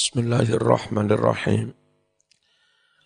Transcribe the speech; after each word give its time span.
Bismillahirrahmanirrahim. 0.00 1.76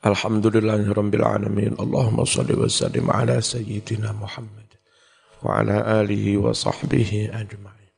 Alhamdulillahirabbil 0.06 1.26
alamin. 1.26 1.74
Allahumma 1.74 2.22
shalli 2.22 2.54
wa 2.54 2.70
sallim 2.70 3.10
ala 3.10 3.42
sayyidina 3.42 4.14
Muhammad 4.14 4.78
wa 5.42 5.58
ala 5.58 5.82
alihi 5.98 6.38
wa 6.38 6.54
sahbihi 6.54 7.34
ajma'in. 7.34 7.90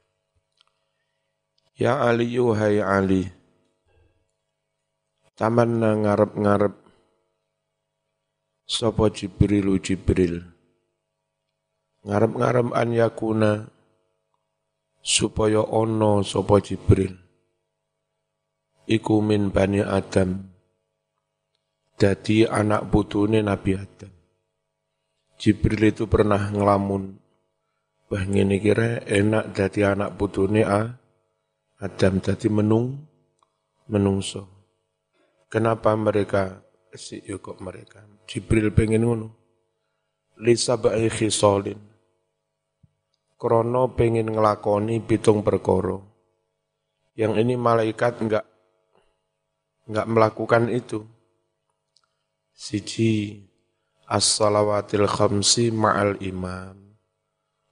Ya 1.77 2.09
Ali 2.09 2.41
yuhai 2.41 2.81
Ali. 2.81 3.29
Tamanna 5.37 5.93
ngarep-ngarep 5.93 6.73
sapa 8.65 9.13
Jibril 9.13 9.77
Jibril. 9.77 10.41
Ngarep-ngarep 12.01 12.73
an 12.73 12.89
yakuna 12.97 13.69
supaya 15.05 15.61
ono 15.61 16.25
sapa 16.25 16.65
Jibril 16.65 17.26
iku 18.87 19.19
min 19.19 19.51
Bani 19.51 19.83
Adam. 19.83 20.47
Jadi 21.99 22.47
anak 22.47 22.89
putune 22.89 23.43
Nabi 23.43 23.75
Adam. 23.75 24.13
Jibril 25.37 25.93
itu 25.93 26.09
pernah 26.09 26.41
ngelamun. 26.49 27.19
Bah 28.07 28.23
ngene 28.23 28.63
kira 28.63 29.03
enak 29.03 29.53
jadi 29.53 29.93
anak 29.99 30.15
putune 30.15 30.63
A. 30.63 30.97
Adam 31.77 32.23
jadi 32.23 32.49
menung 32.49 33.05
menungso. 33.91 34.49
Kenapa 35.51 35.93
mereka 35.99 36.63
si 36.95 37.21
yo 37.27 37.43
kok 37.43 37.61
mereka? 37.61 38.01
Jibril 38.25 38.73
pengen 38.73 39.05
ngono. 39.05 39.29
Lisa 40.41 40.77
ba'i 40.77 41.09
khisolin. 41.09 41.81
Krono 43.37 43.93
pengen 43.93 44.33
ngelakoni 44.33 45.01
pitung 45.05 45.45
perkoro. 45.45 46.17
Yang 47.17 47.33
ini 47.45 47.55
malaikat 47.57 48.21
enggak 48.21 48.45
nggak 49.87 50.07
melakukan 50.11 50.67
itu. 50.71 51.07
Siji 52.57 53.43
as-salawatil 54.11 55.07
khamsi 55.07 55.71
ma'al 55.75 56.19
imam. 56.23 56.99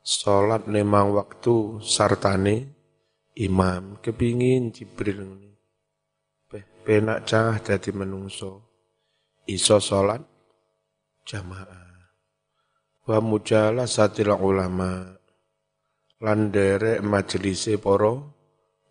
Salat 0.04 0.68
memang 0.68 1.16
waktu 1.16 1.80
sartane 1.80 2.68
imam. 3.40 3.96
Kepingin 4.04 4.70
Jibril 4.70 5.24
ini. 5.24 5.50
Penak 6.84 7.24
cah 7.24 7.56
jadi 7.64 7.96
menungso. 7.96 8.60
Iso 9.48 9.80
salat 9.80 10.20
jamaah. 11.24 12.12
Wa 13.08 13.18
mujalah 13.24 13.88
satil 13.88 14.36
ulama. 14.36 15.16
Landere 16.20 17.00
majelise 17.00 17.80
poro 17.80 18.33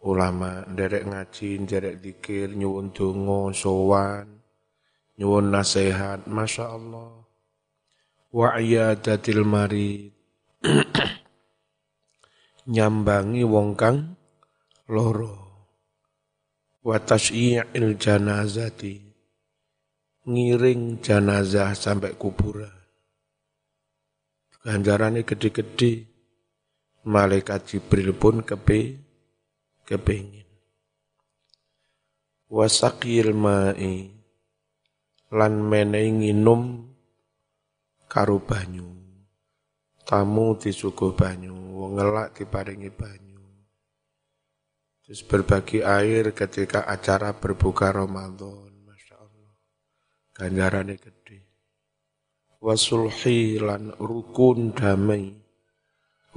ulama 0.03 0.67
derek 0.67 1.07
ngaji 1.07 1.63
derek 1.63 2.03
dikir 2.03 2.51
nyuwun 2.51 2.91
donga 2.91 3.55
sowan 3.55 4.27
nyuwun 5.15 5.53
nasihat 5.53 6.27
Masya 6.27 6.75
Allah 6.75 7.23
wa 8.33 8.57
iyadatil 8.57 9.45
marid. 9.45 10.09
Nyambangi 12.73 13.45
wong 13.45 13.77
kang 13.77 14.17
loro 14.89 15.37
wa 16.81 16.97
tasyi'il 16.97 17.93
janazati. 18.01 19.13
Ngiring 20.23 21.03
janazah 21.03 21.75
sampai 21.75 22.15
kuburan. 22.15 22.71
Ganjarannya 24.63 25.27
gede-gede 25.27 26.07
malaikat 27.03 27.67
Jibril 27.67 28.15
pun 28.15 28.39
kepe 28.39 29.03
kepingin. 29.83 30.47
Wasakil 32.53 33.33
ma'i 33.33 34.13
lan 35.33 35.53
menehi 35.57 36.09
nginum 36.13 36.85
karo 38.05 38.37
banyu. 38.37 38.93
Tamu 40.03 40.59
disuguh 40.59 41.15
banyu, 41.15 41.55
wong 41.55 41.97
ngelak 41.97 42.37
diparingi 42.37 42.91
banyu. 42.93 43.41
Terus 45.03 45.25
berbagi 45.25 45.81
air 45.81 46.31
ketika 46.35 46.85
acara 46.85 47.33
berbuka 47.33 47.89
Ramadan. 47.89 48.69
Masya 48.85 49.15
Allah. 49.17 49.55
Ganjarannya 50.37 50.95
gede. 50.99 51.39
Wasulhi 52.61 53.57
lan 53.57 53.95
rukun 53.97 54.77
damai. 54.77 55.33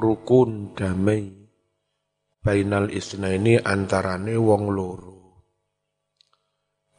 Rukun 0.01 0.73
damai 0.75 1.36
bainal 2.47 2.95
isnaini 2.95 3.59
antarane 3.59 4.39
wong 4.39 4.71
loro. 4.71 5.43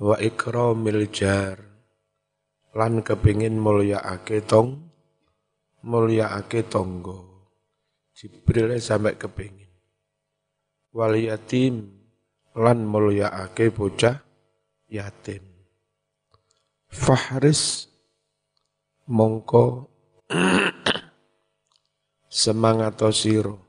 Wa 0.03 0.19
ikramil 0.19 1.07
jar. 1.07 1.55
Lan 2.75 2.99
kepingin 2.99 3.55
mulyaake 3.55 4.43
tong 4.43 4.91
mulyaake 5.87 6.67
tonggo. 6.67 7.47
Jibril 8.11 8.75
sampai 8.75 9.15
kepingin. 9.15 9.71
Wal 10.91 11.15
yatim 11.15 11.95
lan 12.51 12.83
mulyaake 12.83 13.71
bocah 13.71 14.19
yatim. 14.91 15.47
Fahris 16.91 17.87
mongko 19.07 19.87
semangat 22.43 22.99
siro 23.15 23.66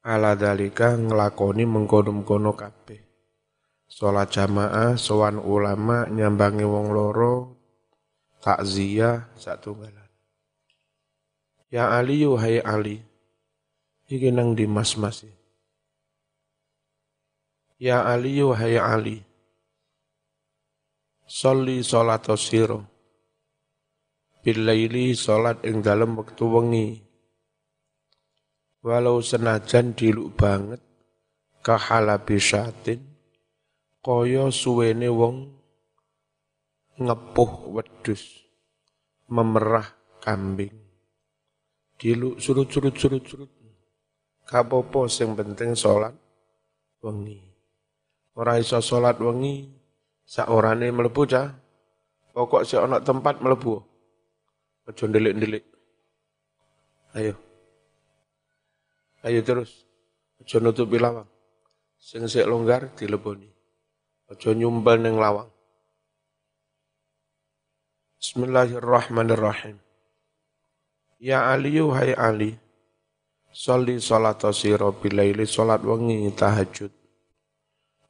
ala 0.00 0.32
dalika 0.32 0.96
ngelakoni 0.96 1.68
mengkono-mengkono 1.68 2.56
kabeh. 2.56 3.00
Sholat 3.90 4.30
jamaah, 4.32 4.94
sowan 4.94 5.36
ulama, 5.36 6.06
nyambangi 6.08 6.64
wong 6.64 6.94
loro, 6.94 7.58
takziah, 8.38 9.28
satu 9.34 9.76
galan. 9.76 10.08
Ya 11.68 11.90
Ali, 11.92 12.22
yuhai 12.22 12.62
Ali, 12.62 13.02
iki 14.06 14.30
nang 14.30 14.54
di 14.54 14.66
mas-mas 14.66 15.26
Ya 17.80 18.06
Ali, 18.06 18.38
yuhai 18.38 18.78
Ali, 18.78 19.18
Soli 21.30 21.78
sholat 21.86 22.26
siro, 22.34 22.82
Bilaili 24.42 25.14
sholat 25.14 25.62
ing 25.62 25.78
dalam 25.78 26.18
waktu 26.18 26.42
wengi, 26.42 26.88
walau 28.80 29.20
senajan 29.20 29.92
diluk 29.92 30.32
banget 30.36 30.80
kahalabi 31.60 32.40
syatin 32.40 33.04
kaya 34.00 34.48
suwene 34.48 35.08
wong 35.12 35.52
ngepuh 37.00 37.52
wedus 37.76 38.44
memerah 39.28 39.84
kambing. 40.24 40.72
Diluk 42.00 42.40
surut 42.40 42.68
surut 42.72 42.96
surut 42.96 43.24
surut 43.24 43.50
kapopo 44.48 45.04
sing 45.06 45.36
penting 45.36 45.76
salat 45.76 46.16
wengi. 47.04 47.36
Ora 48.32 48.56
iso 48.56 48.80
salat 48.80 49.20
wengi 49.20 49.68
saorane 50.24 50.88
mlebu 50.88 51.22
cah. 51.28 51.52
Pokok 52.32 52.64
si 52.64 52.80
ana 52.80 53.04
tempat 53.04 53.44
mlebu. 53.44 53.84
Aja 54.88 55.04
ndelik-ndelik. 55.04 55.66
Ayo 57.12 57.49
Ayo 59.20 59.44
terus. 59.44 59.84
Aja 60.40 60.56
nutupi 60.64 60.96
lawang. 60.96 61.28
Sing 62.00 62.24
sik 62.24 62.48
longgar 62.48 62.96
dileboni. 62.96 63.52
Aja 64.32 64.56
nyumbal 64.56 65.04
ning 65.04 65.20
lawang. 65.20 65.52
Bismillahirrahmanirrahim. 68.16 69.76
Ya 71.20 71.52
Ali 71.52 71.76
hai 71.76 72.16
Ali. 72.16 72.56
Soli 73.52 74.00
salat 74.00 74.40
sira 74.56 74.88
bilaili 74.88 75.44
salat 75.44 75.84
wengi 75.84 76.32
tahajud. 76.32 76.92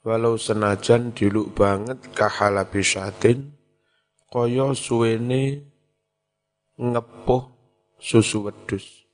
Walau 0.07 0.39
senajan 0.39 1.11
diluk 1.11 1.59
banget 1.59 1.99
kahala 2.15 2.65
bisatin 2.65 3.53
kaya 4.31 4.73
suwene 4.73 5.67
ngepuh 6.81 7.45
susu 8.01 8.49
wedus 8.49 9.10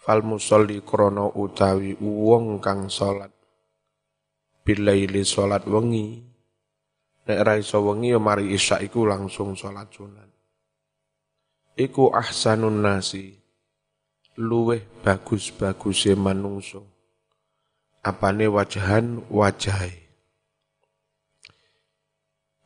fal 0.00 0.24
musolli 0.24 0.80
krono 0.80 1.28
utawi 1.36 2.00
wong 2.00 2.64
kang 2.64 2.88
salat. 2.88 3.28
Bilaili 4.64 5.20
salat 5.28 5.68
wengi. 5.68 6.24
Nek 7.28 7.40
ra 7.44 7.60
iso 7.60 7.84
wengi 7.84 8.16
ya 8.16 8.18
mari 8.18 8.48
isya 8.56 8.80
iku 8.80 9.04
langsung 9.04 9.52
salat 9.52 9.92
sunat. 9.92 10.32
Iku 11.76 12.16
ahsanun 12.16 12.80
nasi. 12.80 13.36
Luweh 14.40 14.80
bagus-baguse 15.04 16.16
manungso 16.16 17.00
apane 18.00 18.48
wajahan 18.48 19.20
wajahai 19.28 20.00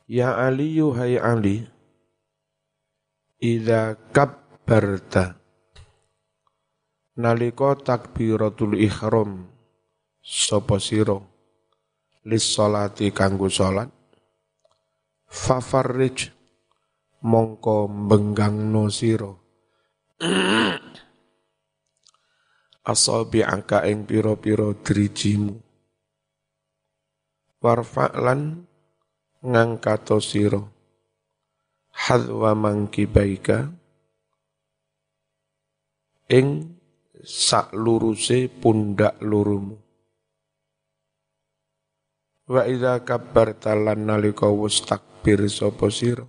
Ya 0.05 0.37
Ali 0.37 0.77
yuhai 0.77 1.17
Ali. 1.17 1.65
Ida 3.41 3.97
kabbarta 4.13 5.33
nalika 7.15 7.79
takbiratul 7.79 8.75
ihram 8.75 9.47
sapa 10.19 10.79
sira? 10.79 11.19
Lis 12.25 12.43
salati 12.43 13.13
kanggo 13.13 13.47
salat. 13.47 13.89
Fafarrij 15.29 16.31
mongko 17.25 17.87
benggangno 17.89 18.89
sira. 18.89 19.31
Asabi'aka 22.91 23.85
ing 23.89 24.05
pira-pira 24.05 24.73
drijimu. 24.77 25.53
Warfa'lan 27.61 28.65
ngangkato 29.41 30.21
sira. 30.21 30.61
Hadwa 31.95 32.53
mangkibaika. 32.53 33.73
Ing 36.29 36.77
sak 37.23 37.71
luruse 37.71 38.49
pundak 38.49 39.15
lurumu. 39.23 39.77
Wa 42.49 42.67
idza 42.67 43.01
kabbarta 43.05 43.77
lan 43.77 44.09
nalika 44.09 44.49
wis 44.51 44.83
takbir 44.83 45.45
sapa 45.47 45.87
sira. 45.93 46.25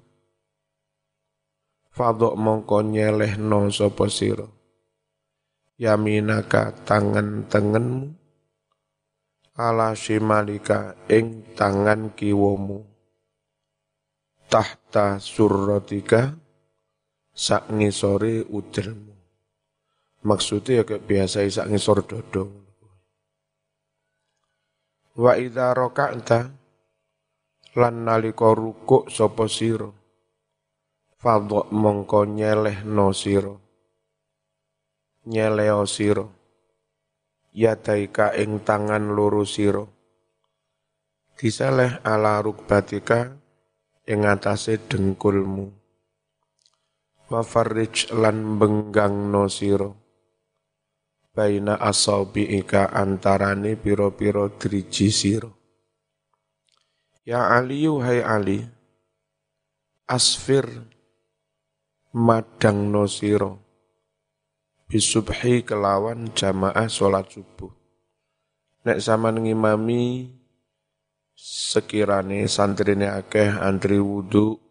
Fadok 1.90 2.36
mongko 2.36 2.84
nyelehno 2.86 3.72
sapa 3.72 4.06
sira. 4.12 4.46
Yaminaka 5.80 6.72
tangan 6.84 7.48
tengenmu. 7.50 8.14
Ala 9.56 9.96
shimalika 9.96 10.92
ing 11.08 11.56
tangan 11.56 12.12
kiwamu 12.12 12.96
tahta 14.46 15.18
surratika 15.18 16.38
sak 17.34 17.72
ngisore 17.72 18.46
udelmu 18.46 19.15
maksudnya 20.26 20.82
ya 20.82 20.84
kayak 20.84 21.06
biasa 21.06 21.46
sak 21.46 21.70
ngisor 21.70 22.02
dodong. 22.02 22.50
Wa 25.14 25.38
idza 25.38 25.70
raka'ta 25.70 26.50
lan 27.78 27.94
nalika 28.02 28.50
rukuk 28.52 29.06
sapa 29.08 29.46
sira 29.46 29.88
fadha 31.22 31.70
mongko 31.70 32.26
nyelehno 32.26 33.14
sira. 33.14 33.54
Nyeleo 35.26 35.86
siro 35.86 36.26
yadaika 37.50 38.34
ing 38.38 38.62
tangan 38.62 39.10
loro 39.10 39.42
siro 39.42 39.90
diseleh 41.34 41.98
ala 42.06 42.38
rukbatika 42.38 43.34
ing 44.06 44.22
atase 44.22 44.78
dengkulmu. 44.78 45.66
Wa 47.26 47.42
lan 48.22 48.38
benggang 48.54 49.34
no 49.34 49.50
siro 49.50 50.05
baina 51.36 51.76
asabiika 51.76 52.88
antarane 52.96 53.76
piro-piro 53.76 54.56
driji 54.56 55.12
siro 55.12 55.52
Ya 57.26 57.52
Ali 57.52 57.82
hai 57.84 58.22
Ali 58.22 58.62
asfir 60.06 60.62
madang 62.14 62.86
no 62.94 63.10
siro 63.10 63.66
bisubhi 64.86 65.66
kelawan 65.66 66.30
jamaah 66.30 66.86
sholat 66.86 67.26
subuh. 67.26 67.74
Nek 68.86 69.02
sama 69.02 69.34
ngimami 69.34 70.30
sekirane 71.34 72.46
santrine 72.46 73.10
akeh 73.10 73.50
antri 73.58 73.98
wudu, 73.98 74.62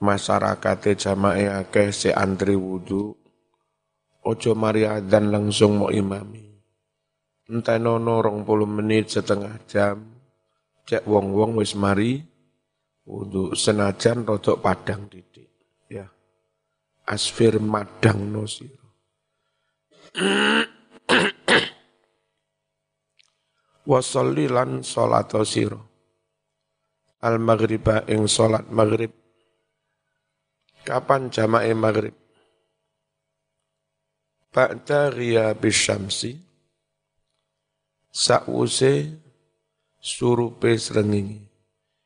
masyarakate 0.00 0.96
jamaah 0.96 1.60
akeh 1.60 1.92
se 1.92 2.10
antri 2.16 2.56
wudu, 2.56 3.12
ojo 4.22 4.54
mari 4.54 4.86
adzan 4.86 5.30
langsung 5.34 5.82
mau 5.82 5.90
imami. 5.90 6.46
Entah 7.50 7.76
nono 7.76 8.22
rong 8.22 8.46
puluh 8.46 8.70
menit 8.70 9.10
setengah 9.10 9.66
jam, 9.66 9.98
cek 10.86 11.04
wong-wong 11.04 11.58
wis 11.58 11.74
mari 11.74 12.22
wudu 13.02 13.52
senajan 13.58 14.22
rodok 14.22 14.62
padang 14.62 15.10
didik. 15.10 15.50
Ya. 15.90 16.06
Asfir 17.04 17.58
madang 17.58 18.30
nosir. 18.30 18.78
Wasolli 23.90 24.46
lan 24.46 24.86
salat 24.86 25.34
sira. 25.42 25.82
Al 27.22 27.42
maghriba 27.42 28.06
ing 28.06 28.30
salat 28.30 28.70
maghrib. 28.70 29.10
Kapan 30.86 31.30
jamae 31.30 31.74
maghrib? 31.74 32.21
Ba'da 34.52 35.08
ghiyabis 35.08 35.72
syamsi 35.88 36.36
sause 38.12 39.16
surupe 39.96 40.76
srengenge 40.76 41.48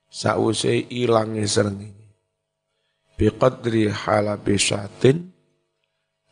sause 0.06 0.86
ilange 0.86 1.42
srengenge 1.42 2.06
biqadri 3.18 3.90
halabi 3.90 4.54
syatin 4.54 5.34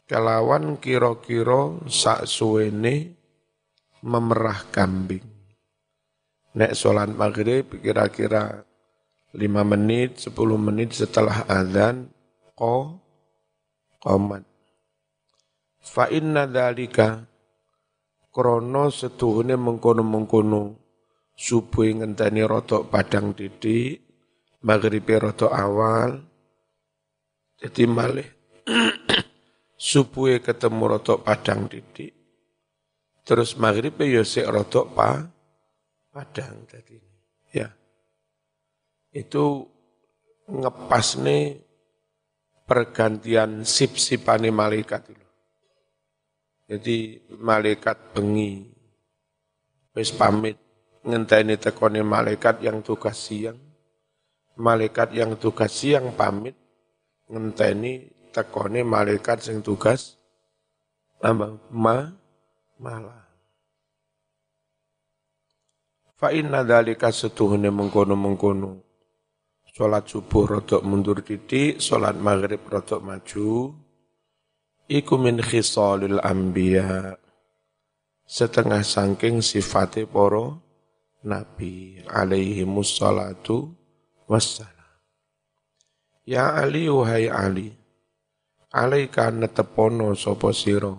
kelawan 0.06 0.78
kira-kira 0.78 1.82
sak 1.90 2.30
suwene 2.30 3.16
memerah 4.04 4.68
kambing. 4.68 5.24
Nek 6.54 6.76
sholat 6.76 7.10
maghrib 7.10 7.66
kira-kira 7.82 8.62
5 9.34 9.42
menit, 9.66 10.22
10 10.22 10.30
menit 10.54 10.94
setelah 10.94 11.42
azan, 11.50 12.06
ko, 12.54 13.02
komat. 13.98 14.46
Fa 15.84 16.08
inna 16.08 16.48
dhalika 16.48 17.28
krono 18.32 18.88
setuhune 18.88 19.54
mengkono-mengkono 19.60 20.80
subuh 21.36 21.84
ngenteni 21.84 22.40
rotok 22.42 22.88
padang 22.88 23.36
didik, 23.36 24.00
maghrib 24.64 25.04
rotok 25.04 25.52
awal, 25.52 26.24
jadi 27.60 27.84
malih 27.84 28.28
subuhe 29.90 30.40
ketemu 30.40 30.96
rotok 30.96 31.22
padang 31.22 31.68
didik. 31.68 32.16
Terus 33.24 33.56
maghrib 33.56 33.96
ya 34.00 34.20
sik 34.20 34.48
rotok 34.48 34.92
pa 34.92 35.20
padang 36.12 36.68
tadi. 36.68 36.96
Ya. 37.54 37.72
Itu 39.14 39.64
ngepas 40.50 41.22
nih 41.24 41.56
pergantian 42.68 43.64
sip-sipane 43.64 44.52
malaikat 44.52 45.08
itu. 45.08 45.23
Jadi 46.64 47.28
malaikat 47.36 48.16
bengi. 48.16 48.72
Wis 49.94 50.10
pamit 50.10 50.58
ngenteni 51.04 51.60
tekone 51.60 52.00
malaikat 52.00 52.64
yang 52.64 52.80
tugas 52.80 53.20
siang. 53.20 53.60
Malaikat 54.56 55.12
yang 55.12 55.36
tugas 55.36 55.70
siang 55.70 56.16
pamit 56.16 56.56
ngenteni 57.28 58.10
tekone 58.34 58.82
malaikat 58.82 59.46
sing 59.46 59.62
tugas 59.62 60.18
apa 61.22 61.56
ma 61.72 62.12
malah 62.76 63.24
fa 66.18 66.32
inna 66.34 66.64
dzalika 66.64 67.12
setuhune 67.12 67.68
mengkono-mengkono. 67.68 68.80
Salat 69.74 70.06
subuh 70.06 70.46
rodok 70.46 70.86
mundur 70.86 71.18
titik 71.18 71.82
salat 71.82 72.14
maghrib 72.14 72.62
rodok 72.70 73.02
maju 73.02 73.74
iku 74.88 75.16
min 75.16 75.40
khisalil 75.40 76.20
anbiya. 76.20 77.16
Setengah 78.24 78.80
sangking 78.80 79.44
sifate 79.44 80.08
poro 80.08 80.64
nabi 81.28 82.00
alaihi 82.08 82.64
musallatu 82.64 83.68
wassalam. 84.24 84.72
Ya 86.24 86.56
ali 86.56 86.88
wahai 86.88 87.28
ali 87.28 87.68
alaika 88.72 89.28
netepono 89.28 90.16
sapa 90.16 90.56
sira? 90.56 90.96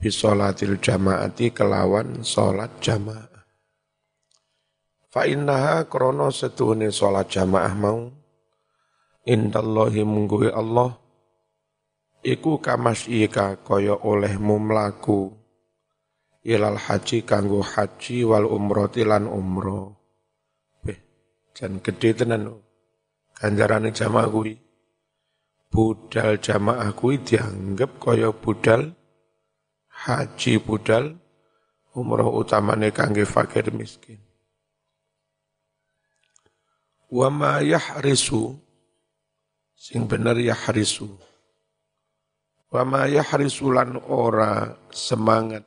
Bisolatil 0.00 0.80
jamaati 0.80 1.52
kelawan 1.52 2.24
salat 2.24 2.72
jamaah. 2.80 3.44
Fa 5.12 5.28
innaha 5.28 5.86
krana 5.86 6.32
setuhune 6.32 6.88
salat 6.88 7.30
jamaah 7.30 7.72
mau. 7.76 8.08
Indallahi 9.24 10.04
mungguhi 10.04 10.52
Allah 10.52 11.03
iku 12.24 12.58
ika 13.12 13.60
kaya 13.60 13.94
olehmu 14.00 14.56
mlaku 14.56 15.36
ilal 16.40 16.80
haji 16.80 17.22
kanggo 17.22 17.60
haji 17.60 18.24
wal 18.24 18.48
umrati 18.48 19.04
lan 19.04 19.28
umroh 19.28 19.92
beh 20.80 20.98
jan 21.52 21.84
gede 21.84 22.24
tenan 22.24 22.64
ganjarane 23.36 23.92
jamaah 23.92 24.32
kuwi 24.32 24.56
budal 25.68 26.40
jamaah 26.40 26.90
kuwi 26.96 27.20
dianggap 27.20 28.00
kaya 28.00 28.32
budal 28.32 28.96
haji 29.92 30.56
budal 30.58 31.20
umroh 31.94 32.34
utamane 32.34 32.90
kangge 32.90 33.22
fakir 33.22 33.70
miskin. 33.70 34.18
Wa 37.08 37.30
ma 37.30 37.62
yahrisu 37.62 38.58
sing 39.78 40.10
bener 40.10 40.34
yahrisu. 40.34 41.33
Wa 42.72 42.82
ma 42.86 43.04
yahrisu 43.08 43.72
lan 43.72 43.98
ora 44.08 44.72
semangat. 44.90 45.64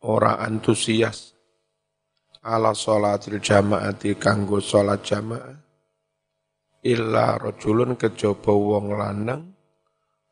Ora 0.00 0.40
antusias 0.40 1.36
ala 2.40 2.72
sholatil 2.72 3.40
jamaati 3.40 4.16
kanggo 4.16 4.60
sholat 4.64 5.04
jamaah. 5.04 5.56
Illa 6.80 7.36
rajulun 7.36 8.00
kejaba 8.00 8.56
wong 8.56 8.96
lanang 8.96 9.52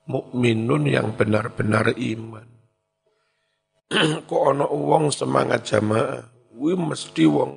mukminun 0.09 0.89
yang 0.89 1.13
benar-benar 1.13 1.93
iman. 1.93 2.49
Kok 4.29 4.43
ana 4.57 4.65
wong 4.65 5.13
semangat 5.13 5.69
jamaah? 5.69 6.25
Kuwi 6.49 6.75
mesti 6.75 7.25
wong 7.29 7.53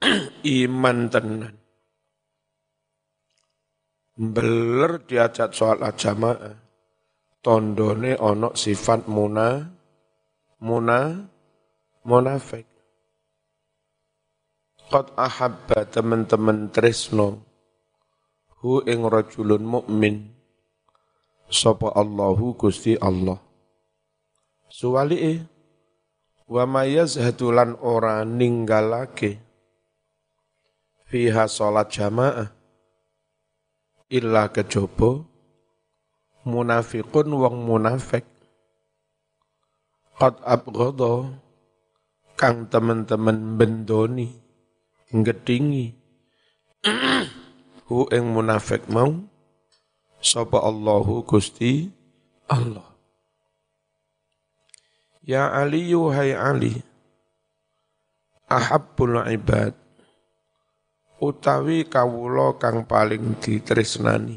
iman 0.62 0.98
tenan 1.08 1.65
beler 4.16 5.04
diajak 5.04 5.52
sholat 5.52 5.94
jamaah. 6.00 6.56
Tondone 7.44 8.18
onok 8.18 8.58
sifat 8.58 9.06
muna 9.06 9.62
muna 10.58 11.30
munafik. 12.02 12.66
Qad 14.90 15.14
ahabba 15.14 15.86
teman-teman 15.86 16.72
tresno. 16.74 17.44
Hu 18.58 18.82
ing 18.88 19.06
rajulun 19.06 19.62
mukmin. 19.62 20.32
Sapa 21.46 21.94
Allahu 21.94 22.58
Gusti 22.58 22.98
Allah. 22.98 23.38
Suwali 24.66 25.38
wa 26.50 26.66
mayazhatulan 26.66 27.78
ora 27.78 28.26
ninggalake 28.26 29.38
fiha 31.06 31.46
salat 31.46 31.90
jamaah 31.90 32.55
illa 34.06 34.50
kejaba 34.50 35.26
munafiqun 36.46 37.26
wong 37.30 37.56
munafik. 37.66 38.24
Qad 40.16 40.40
abghadha 40.40 41.36
kang 42.38 42.70
teman-teman 42.72 43.58
bendoni 43.60 44.32
ngedingi. 45.12 45.92
Hu 47.86 48.08
ing 48.10 48.24
munafik 48.34 48.88
mau 48.90 49.12
sapa 50.18 50.58
Allahu 50.58 51.22
Gusti 51.22 51.92
Allah. 52.50 52.96
Ya 55.26 55.50
Ali 55.50 55.90
hai 55.90 56.32
Ali 56.34 56.82
ahabbul 58.46 59.18
ibad 59.26 59.74
utawi 61.20 61.88
kawula 61.88 62.56
kang 62.60 62.84
paling 62.84 63.40
ditresnani. 63.40 64.36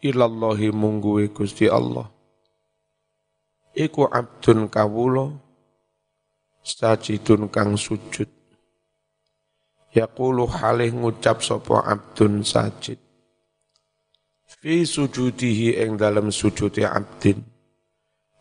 Ilallahi 0.00 0.72
mungguwe 0.72 1.28
Gusti 1.32 1.68
Allah. 1.68 2.08
Iku 3.76 4.08
abdun 4.08 4.72
kawula 4.72 5.32
sajidun 6.64 7.52
kang 7.52 7.76
sujud. 7.76 8.28
Yaqulu 9.96 10.44
halih 10.48 10.92
ngucap 10.92 11.40
sapa 11.40 11.84
abdun 11.84 12.44
sajid. 12.44 13.00
Fi 14.46 14.84
sujudihi 14.84 15.80
ing 15.80 16.00
dalem 16.00 16.32
sujude 16.32 16.84
abdin. 16.84 17.44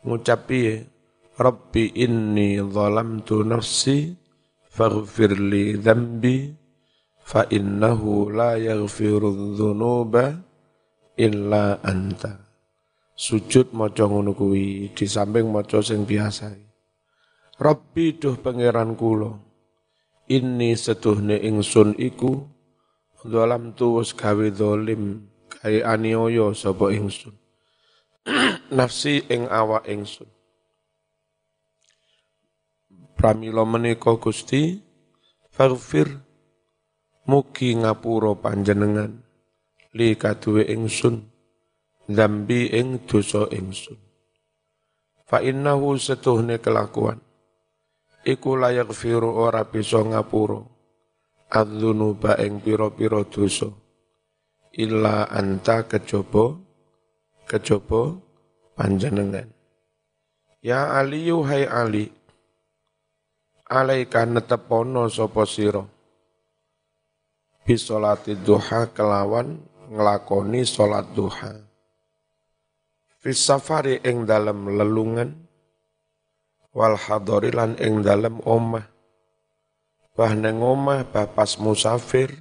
Ngucap 0.03 0.47
piye? 0.47 0.87
Rabbi 1.35 1.91
inni 1.99 2.55
zalamtu 2.63 3.43
nafsi 3.43 4.15
faghfir 4.71 5.35
li 5.35 5.75
dhanbi 5.75 6.64
fa 7.25 7.49
innahu 7.49 8.29
la 8.29 8.53
yaghfiru 8.61 9.57
dhunuba 9.57 10.37
illa 11.17 11.81
anta. 11.81 12.45
Sujud 13.17 13.73
maca 13.73 14.05
ngono 14.05 14.35
di 14.93 15.05
samping 15.09 15.49
maca 15.49 15.81
sing 15.81 16.05
biasa. 16.05 16.53
Rabbi 17.57 18.19
duh 18.19 18.37
pangeran 18.37 18.93
kula. 18.93 19.41
Inni 20.29 20.75
setuhne 20.75 21.39
ingsun 21.39 21.95
iku 22.01 22.43
dalam 23.25 23.73
tuwus 23.73 24.11
gawe 24.13 24.51
dolim 24.51 25.31
gawe 25.47 25.79
aniaya 25.85 26.51
sapa 26.51 26.91
ingsun. 26.91 27.33
Nafsi 28.77 29.23
ing 29.31 29.47
awak 29.47 29.87
ingsun. 29.87 30.27
Pramila 33.15 33.63
menika 33.63 34.17
Gusti 34.19 34.83
faghfir 35.53 36.24
mugi 37.25 37.73
ngapura 37.73 38.37
panjenengan. 38.37 39.21
Li 39.95 40.13
kaduwe 40.19 40.67
ingsun 40.69 41.23
zambi 42.11 42.69
ing 42.69 43.07
dosa 43.07 43.49
ingsun. 43.49 43.97
Fa 45.25 45.41
innahu 45.41 45.97
setuhne 45.97 46.61
kelakuan. 46.61 47.17
Iku 48.25 48.57
layak 48.57 48.93
firu 48.93 49.33
ora 49.33 49.65
bisa 49.65 50.01
ngapura. 50.01 50.61
Adzunuba 51.49 52.37
ing 52.41 52.61
pira-pira 52.61 53.23
dosa. 53.25 53.69
Illa 54.75 55.29
anta 55.31 55.87
kejaba 55.87 56.59
kejaba 57.47 58.19
panjenengan. 58.75 59.47
Ya 60.59 60.99
ali 60.99 61.31
hai 61.31 61.63
ali. 61.63 62.05
Alaika 63.65 64.27
netepono 64.27 65.09
sapa 65.09 65.47
sira 65.47 65.94
bisolati 67.65 68.37
duha 68.37 68.93
kelawan 68.93 69.57
ngelakoni 69.89 70.61
sholat 70.61 71.09
duha. 71.17 71.65
Fis 73.17 73.41
safari 73.41 74.05
ing 74.05 74.29
dalam 74.29 74.69
lelungan, 74.69 75.33
wal 76.77 76.93
hadorilan 76.93 77.73
ing 77.81 78.05
dalam 78.05 78.37
omah. 78.45 78.85
Bahne 80.15 80.53
omah 80.53 81.09
bapas 81.09 81.57
musafir, 81.59 82.31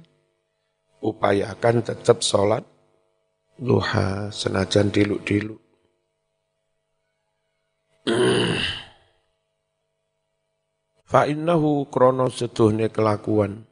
upayakan 1.01 1.81
tetap 1.81 2.21
sholat 2.21 2.61
duha 3.57 4.29
senajan 4.29 4.93
diluk-diluk. 4.93 5.59
Fa 11.09 11.25
innahu 11.25 11.89
krono 11.89 12.29
seduhne 12.29 12.93
kelakuan 12.93 13.65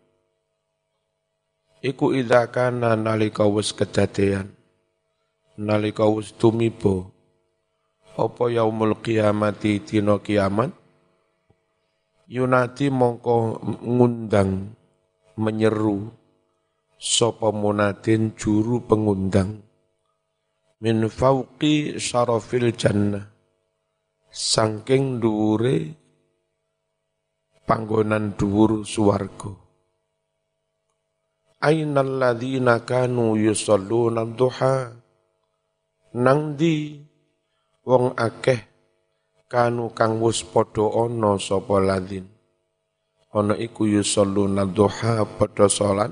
iku 1.83 2.15
idza 2.15 2.47
kana 2.47 2.95
nalika 2.95 3.43
wis 3.43 3.75
kedadean. 3.75 4.55
Nalika 5.59 6.07
wis 6.07 6.31
tumiba 6.33 7.11
apa 8.15 8.47
yaumul 8.49 9.03
kiamati 9.03 9.83
dina 9.83 10.17
kiamat? 10.23 10.71
Yunati 12.31 12.87
mongko 12.87 13.61
ngundang 13.83 14.73
menyeru 15.37 16.07
sapa 16.95 17.51
munadin 17.51 18.31
juru 18.39 18.79
pengundang. 18.87 19.59
Min 20.79 21.05
fauqi 21.11 21.99
syarafil 21.99 22.71
jannah. 22.73 23.27
Sangking 24.33 25.21
dhuwure 25.21 25.93
panggonan 27.69 28.33
dhuwur 28.33 28.81
suwarga 28.81 29.62
Ainal 31.63 32.19
ladzina 32.19 32.83
kanu 32.83 33.39
yusalluna 33.39 34.27
duha. 34.27 34.91
Nang 36.19 36.59
di 36.59 36.99
wong 37.87 38.11
akeh 38.19 38.59
kanu 39.47 39.95
kang 39.95 40.19
wis 40.19 40.43
padha 40.43 40.83
ana 41.07 41.39
sapa 41.39 41.79
ladzin 41.79 42.27
ana 43.31 43.55
iku 43.55 43.87
yusalluna 43.87 44.67
duha 44.67 45.23
padha 45.23 45.71
salat 45.71 46.11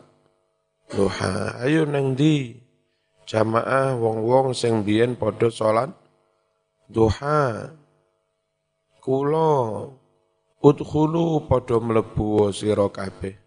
duha. 0.87 1.59
Ayo 1.59 1.83
nang 1.83 2.15
di 2.15 2.55
jamaah 3.27 3.99
wong-wong 3.99 4.55
sing 4.55 4.87
biyen 4.87 5.19
padha 5.19 5.51
salat 5.51 5.91
duha. 6.87 7.75
Kula 9.03 9.83
udkhulu 10.63 11.43
padha 11.49 11.77
mlebu 11.81 12.53
sira 12.55 12.87
kabeh 12.87 13.40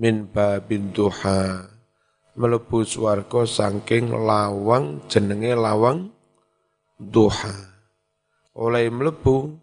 min 0.00 0.24
babin 0.24 0.88
duha 0.96 1.68
melebu 2.40 2.88
swarga 2.88 3.44
saking 3.44 4.16
lawang 4.16 5.04
jenenge 5.12 5.52
lawang 5.52 6.08
duha. 6.96 7.52
Oleh 8.56 8.88
melebu 8.88 9.60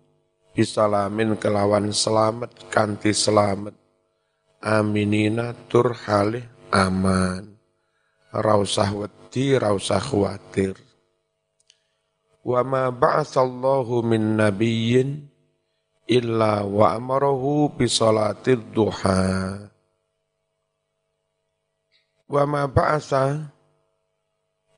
bisalamin 0.53 1.33
kelawan 1.41 1.89
selamat 1.89 2.69
kanti 2.69 3.17
selamat. 3.17 3.73
Aminina 4.61 5.57
tur 5.69 5.97
halih 6.05 6.45
aman. 6.69 7.57
Rausah 8.29 8.93
wedi 8.93 9.57
rausah 9.57 10.01
khawatir. 10.01 10.77
Wa 12.45 12.61
ma 12.61 12.93
ba'atsallahu 12.93 14.05
min 14.05 14.37
nabiyyin 14.37 15.25
illa 16.05 16.61
wa 16.61 16.93
amarahu 16.93 17.73
bi 17.73 17.89
duha 18.71 19.25
Wa 22.27 22.43
ma 22.43 22.67
ba'asa 22.67 23.55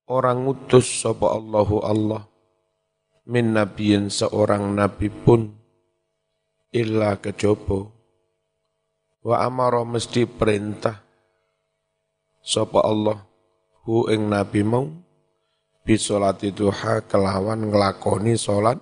orang 0.06 0.46
ngutus 0.46 1.02
sapa 1.02 1.34
Allahu 1.34 1.82
Allah 1.82 2.30
min 3.26 3.58
nabiyin 3.58 4.14
seorang 4.14 4.70
nabi 4.78 5.10
pun 5.10 5.50
illa 6.70 7.18
kejopo 7.18 7.90
wa 9.26 9.42
amara 9.42 9.82
mesti 9.82 10.30
perintah 10.30 11.02
sapa 12.46 12.86
Allah 12.86 13.26
hu 13.82 14.06
ing 14.14 14.30
nabi 14.30 14.62
mau 14.62 14.86
bi 15.82 15.98
salati 15.98 16.54
duha 16.54 17.02
kelawan 17.10 17.66
nglakoni 17.66 18.38
salat 18.38 18.78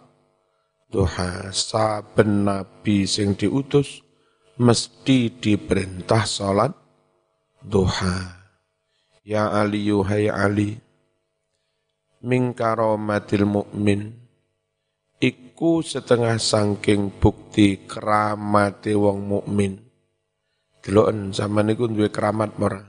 duha. 0.92 1.56
Saben 1.56 2.44
nabi 2.44 3.08
sing 3.08 3.40
diutus 3.40 4.04
mesti 4.60 5.32
diperintah 5.32 6.28
salat 6.28 6.76
duha 7.64 8.38
ya 9.28 9.52
ali 9.52 9.84
yuhai 9.84 10.32
ali 10.32 10.80
min 12.24 12.56
karomatil 12.56 13.44
mukmin 13.44 14.16
iku 15.20 15.84
setengah 15.84 16.40
sangking 16.40 17.12
bukti 17.12 17.90
keramate 17.90 18.94
wong 18.96 19.26
mukmin. 19.26 19.84
Deloken 20.80 21.36
zaman 21.36 21.68
niku 21.68 21.90
duwe 21.92 22.08
keramat 22.08 22.56
ora? 22.62 22.80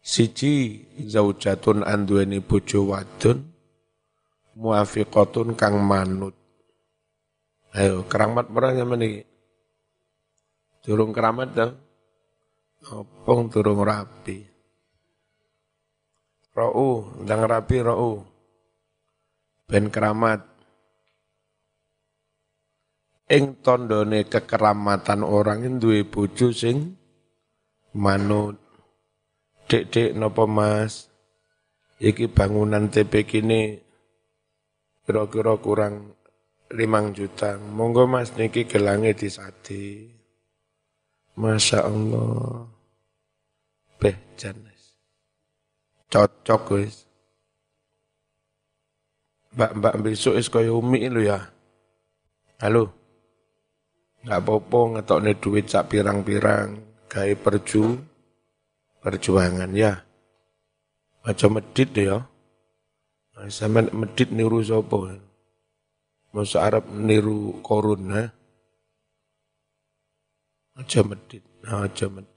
Siji 0.00 0.80
zaujatun 1.04 1.84
anduweni 1.84 2.40
bojo 2.40 2.94
wadon 2.94 3.44
muafiqatun 4.56 5.58
kang 5.58 5.82
manut. 5.82 6.32
Ayo 7.74 8.06
keramat 8.06 8.48
ora 8.54 8.70
zaman 8.72 9.02
iki? 9.02 9.20
Durung 10.86 11.10
keramat 11.10 11.48
dah. 11.52 11.72
Opong 12.94 13.50
durung 13.50 13.82
rapi. 13.82 14.53
Ra'u, 16.54 17.18
ndang 17.26 17.50
rapi 17.50 17.82
ra'u. 17.82 18.22
Ben 19.66 19.90
keramat 19.90 20.54
ing 23.26 23.58
tandane 23.58 24.28
kekeramatan 24.30 25.26
orang 25.26 25.82
duwe 25.82 26.06
bojo 26.06 26.54
sing 26.54 26.94
manut. 27.98 28.60
Dek-dek 29.66 30.14
napa 30.14 30.44
Mas? 30.44 31.08
Iki 31.98 32.30
bangunan 32.30 32.92
TP 32.92 33.24
kini 33.24 33.80
kira-kira 35.08 35.56
kurang 35.58 36.14
limang 36.70 37.16
juta. 37.16 37.56
Monggo 37.58 38.04
Mas 38.04 38.36
niki 38.36 38.68
gelange 38.68 39.16
disadi. 39.16 40.12
Masya 41.34 41.80
Allah. 41.82 42.68
Beh. 43.98 44.16
Cocok 46.14 46.62
guys. 46.70 47.10
Mbak-mbak 49.58 49.98
besok 49.98 50.38
is 50.38 50.46
kaya 50.46 50.70
umi 50.70 51.10
lu 51.10 51.26
ya. 51.26 51.42
Halo. 52.62 52.94
Nggak 54.22 54.38
apa-apa 54.38 54.80
ngetokne 54.94 55.34
duit 55.42 55.66
sak 55.66 55.90
pirang-pirang, 55.90 56.78
gawe 57.10 57.34
perju, 57.34 57.98
perjuangan 59.02 59.74
ya. 59.74 60.06
Macam 61.26 61.58
medit 61.58 61.90
deh 61.90 62.06
ya. 62.06 62.22
Nah, 63.34 63.50
sama 63.50 63.82
medit 63.90 64.30
niru 64.30 64.62
sopo. 64.62 65.10
Masa 66.30 66.62
Arab 66.62 66.94
niru 66.94 67.58
korun 67.58 68.02
ha. 68.14 68.30
Aja 70.78 71.02
medit, 71.02 71.42
aja 71.66 72.06
medit. 72.06 72.33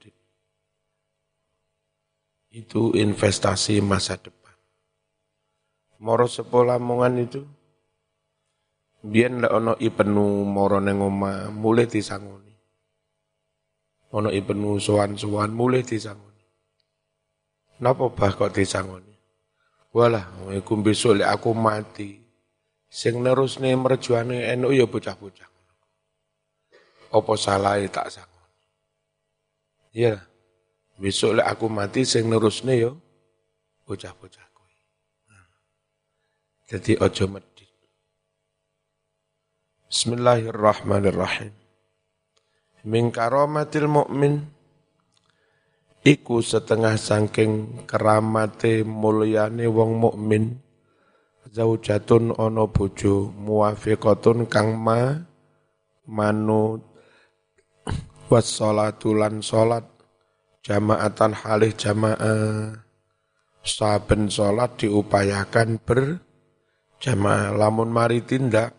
Itu 2.48 2.96
investasi 2.96 3.84
masa 3.84 4.16
depan. 4.16 4.56
Moro 6.00 6.24
sepolah 6.30 6.80
mongan 6.80 7.20
itu 7.20 7.42
Biyen 8.98 9.38
lek 9.38 9.54
ana 9.54 9.78
ipenu 9.78 10.42
mara 10.42 10.82
ning 10.82 10.98
omah, 10.98 11.54
mulih 11.54 11.86
disangoni. 11.86 12.50
Ana 14.10 14.34
ipenu 14.34 14.74
sowan-sowan 14.82 15.54
mulih 15.54 15.86
disangoni. 15.86 16.42
Napa 17.78 18.10
bah 18.10 18.34
kok 18.34 18.50
disangoni? 18.50 19.14
Walah, 19.94 20.50
iku 20.50 20.82
besok 20.82 21.22
lek 21.22 21.30
aku 21.30 21.54
mati, 21.54 22.18
sing 22.90 23.22
nerusne 23.22 23.70
merjuane 23.78 24.50
enu 24.50 24.74
ya 24.74 24.90
bocah-bocah. 24.90 25.46
Apa 27.08 27.32
salah 27.40 27.80
tak 27.88 28.12
sangoni? 28.12 28.60
Iya. 29.96 30.27
Besok 30.98 31.38
lek 31.38 31.46
aku 31.46 31.70
mati 31.70 32.02
sing 32.02 32.26
nerusne 32.26 32.74
ya 32.74 32.90
bocah-bocah 33.86 34.46
kowe. 34.50 34.74
Jadi 36.66 36.98
ojo 36.98 37.24
medhi 37.30 37.66
Bismillahirrahmanirrahim. 39.88 41.54
Min 42.84 43.08
karamatil 43.08 43.88
mukmin 43.88 44.44
iku 46.04 46.44
setengah 46.44 46.98
sangking 47.00 47.84
keramate 47.88 48.84
mulyane 48.84 49.64
wong 49.70 49.96
mukmin 49.96 50.60
zaujatun 51.48 52.36
ono 52.36 52.68
bojo 52.68 53.32
muwafiqatun 53.32 54.44
kang 54.50 54.76
ma 54.76 55.16
manut 56.04 56.84
was 58.28 58.46
salatu 58.50 59.16
lan 59.16 59.40
salat 59.40 59.97
jamaatan 60.68 61.32
halih 61.32 61.72
jamaah 61.72 62.76
saben 63.64 64.28
salat 64.28 64.76
diupayakan 64.76 65.80
berjamaah 65.80 67.56
lamun 67.56 67.88
mari 67.88 68.20
tindak 68.20 68.76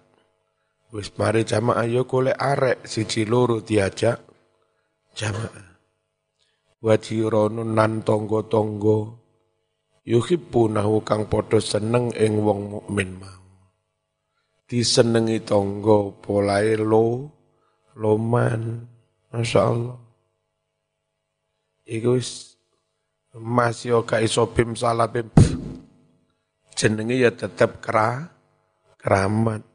Wis 0.89 1.13
mari 1.21 1.45
jamaah 1.45 1.85
yo 1.85 2.09
golek 2.09 2.33
arek 2.33 2.81
siji 2.89 3.21
loro 3.21 3.61
diajak 3.61 4.25
jamaah. 5.13 5.77
Wajironun 6.81 7.77
nan 7.77 8.01
tonggo-tonggo 8.01 9.21
yuhibbunahu 10.01 11.05
kang 11.05 11.29
padha 11.29 11.61
seneng 11.61 12.09
ing 12.17 12.41
wong 12.41 12.73
mukmin 12.73 13.21
mau. 13.21 13.37
Disenengi 14.65 15.45
tonggo 15.45 16.17
polae 16.17 16.73
lo 16.73 17.29
loman. 17.93 18.89
Masya 19.29 19.61
Allah. 19.61 20.08
Iku 21.89 22.21
wis 22.21 22.53
masih 23.33 24.05
gak 24.05 24.21
iso 24.21 24.45
bim 24.53 24.77
salah 24.77 25.09
bim. 25.09 25.25
Jenenge 26.77 27.17
ya 27.17 27.33
tetep 27.33 27.81
kera 27.81 28.29
keramat. 29.01 29.65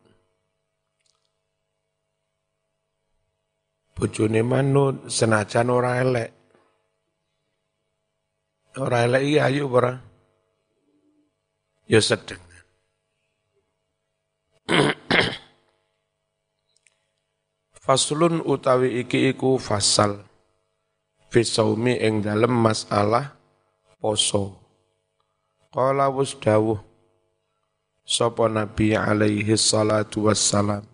bojone 3.94 4.42
manut 4.42 5.08
senajan 5.08 5.70
ora 5.70 6.02
elek. 6.02 6.30
Ora 8.76 9.06
elek 9.06 9.22
iki 9.22 9.38
ayu 9.40 9.70
ora? 9.70 9.96
Ya 11.86 12.02
sedeng. 12.02 12.42
Faslun 17.84 18.40
utawi 18.44 19.00
iki 19.04 19.32
iku 19.32 19.56
fasal 19.60 20.24
fisaumi 21.34 21.98
ing 21.98 22.22
dalem 22.22 22.54
masalah 22.54 23.34
poso. 23.98 24.54
Qala 25.74 26.06
wus 26.06 26.38
dawuh 26.38 26.78
sapa 28.06 28.46
Nabi 28.46 28.94
alaihi 28.94 29.58
salatu 29.58 30.30
wassalam? 30.30 30.86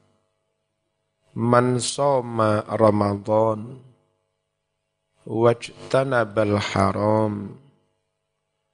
Man 1.36 1.76
soma 1.76 2.64
Ramadan 2.64 3.84
wajtanabal 5.28 6.56
haram. 6.56 7.60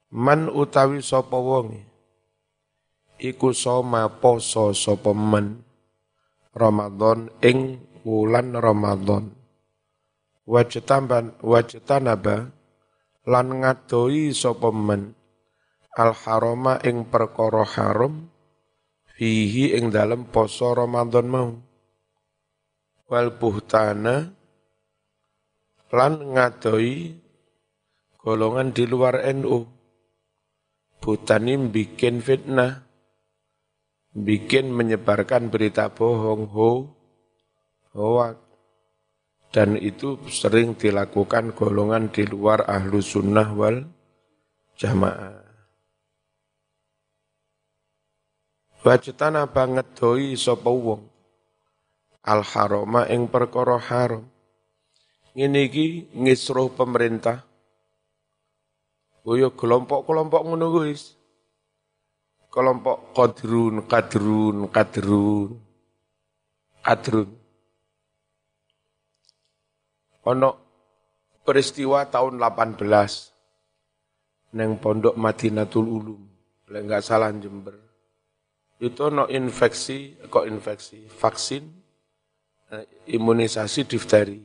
Man 0.07 0.47
utawi 0.47 1.03
sapa 1.03 1.35
wong 1.35 1.83
iku 3.19 3.51
soma 3.51 4.07
poso 4.07 4.71
sapa 4.71 5.11
man 5.11 5.67
Ramadan 6.55 7.27
ing 7.43 7.83
wulan 8.07 8.55
Ramadan 8.55 9.36
wajtaban 10.47 11.35
wajtanaba 11.43 12.55
lan 13.27 13.47
ngadoi 13.59 14.31
sapa 14.31 14.71
man 14.71 15.11
al 15.99 16.15
harama 16.15 16.79
ing 16.87 17.03
perkara 17.11 17.67
haram 17.67 18.31
fihi 19.11 19.75
ing 19.75 19.91
dalem 19.91 20.23
poso 20.31 20.71
Ramadan 20.71 21.27
mau 21.27 21.51
wal 23.11 23.35
buhtana 23.35 24.31
lan 25.91 26.13
ngadoi 26.35 27.27
golongan 28.27 28.75
di 28.75 28.83
luar 28.83 29.23
NU. 29.39 29.63
Butani 30.99 31.55
bikin 31.55 32.19
fitnah, 32.19 32.83
bikin 34.11 34.67
menyebarkan 34.67 35.47
berita 35.47 35.87
bohong, 35.87 36.51
ho, 36.51 36.71
hoak. 37.95 38.46
Dan 39.47 39.79
itu 39.79 40.19
sering 40.27 40.75
dilakukan 40.75 41.55
golongan 41.55 42.11
di 42.11 42.27
luar 42.27 42.67
ahlu 42.67 42.99
sunnah 42.99 43.49
wal 43.55 43.87
jamaah. 44.75 45.47
Wajtana 48.83 49.49
banget 49.49 49.87
doi 49.97 50.37
sapa 50.37 50.71
wong 50.71 51.03
al 52.27 52.43
haroma 52.43 53.07
ing 53.07 53.31
perkara 53.31 53.79
haram. 53.79 54.27
Ngene 55.37 55.69
iki 55.69 56.11
ngisruh 56.11 56.73
pemerintah. 56.75 57.47
Ya 59.27 59.51
kelompok-kelompok 59.51 60.41
ngono. 60.43 60.67
Kelompok 62.47 62.97
kadrun, 63.13 63.85
kadrun, 63.85 64.57
kadrun. 64.71 65.51
Kadrun. 66.81 67.36
Ono 70.27 70.49
peristiwa 71.47 72.03
tahun 72.11 72.35
18 72.35 72.83
neng 74.59 74.75
pondok 74.79 75.15
Madinatul 75.15 75.87
Ulum, 75.87 76.21
lek 76.67 76.81
enggak 76.83 77.03
salah 77.03 77.31
Jember. 77.31 77.75
Itu 78.77 79.09
ono 79.09 79.25
infeksi, 79.31 80.19
kok 80.27 80.45
infeksi, 80.45 81.07
vaksin 81.07 81.63
eh, 82.75 82.85
imunisasi 83.15 83.87
difteri. 83.87 84.39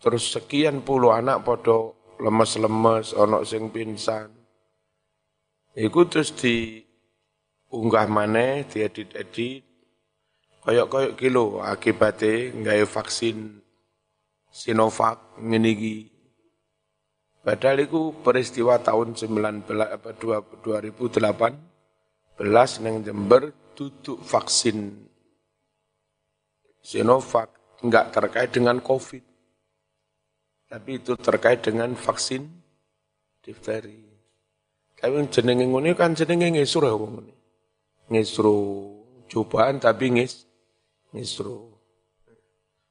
Terus 0.00 0.32
sekian 0.32 0.82
puluh 0.82 1.14
anak 1.14 1.46
podo 1.46 1.96
lemes-lemes, 2.20 3.14
ono 3.16 3.46
sing 3.46 3.70
pingsan. 3.72 4.28
Iku 5.76 6.10
terus 6.10 6.34
di 6.34 6.82
unggah 7.70 8.10
mana, 8.10 8.66
diedit-edit, 8.66 9.62
koyok-koyok 10.66 11.14
kilo 11.16 11.62
akibatnya 11.62 12.52
nggak 12.58 12.90
vaksin 12.90 13.59
Sinovac 14.50 15.38
ngenigi. 15.38 16.10
Padahal 17.40 17.86
itu 17.86 18.12
peristiwa 18.20 18.76
tahun 18.82 19.16
19 19.16 19.64
apa 19.80 20.12
2008 20.12 22.36
belas 22.36 22.70
neng 22.84 23.00
Jember 23.00 23.48
duduk 23.72 24.20
vaksin 24.20 25.08
Sinovac 26.80 27.60
nggak 27.80 28.06
terkait 28.12 28.50
dengan 28.52 28.76
COVID. 28.80 29.24
Tapi 30.70 30.90
itu 31.02 31.18
terkait 31.18 31.60
dengan 31.64 31.96
vaksin 31.96 32.46
difteri. 33.42 34.06
Tapi 35.00 35.16
jenenge 35.32 35.64
ngene 35.64 35.96
kan 35.96 36.12
jenenge 36.12 36.52
ngisru 36.52 36.84
ya 36.84 36.96
ngene. 36.96 37.34
Ngisru 38.12 38.58
cobaan 39.26 39.80
tapi 39.80 40.12
ngis 40.12 40.44
ngisru. 41.16 41.69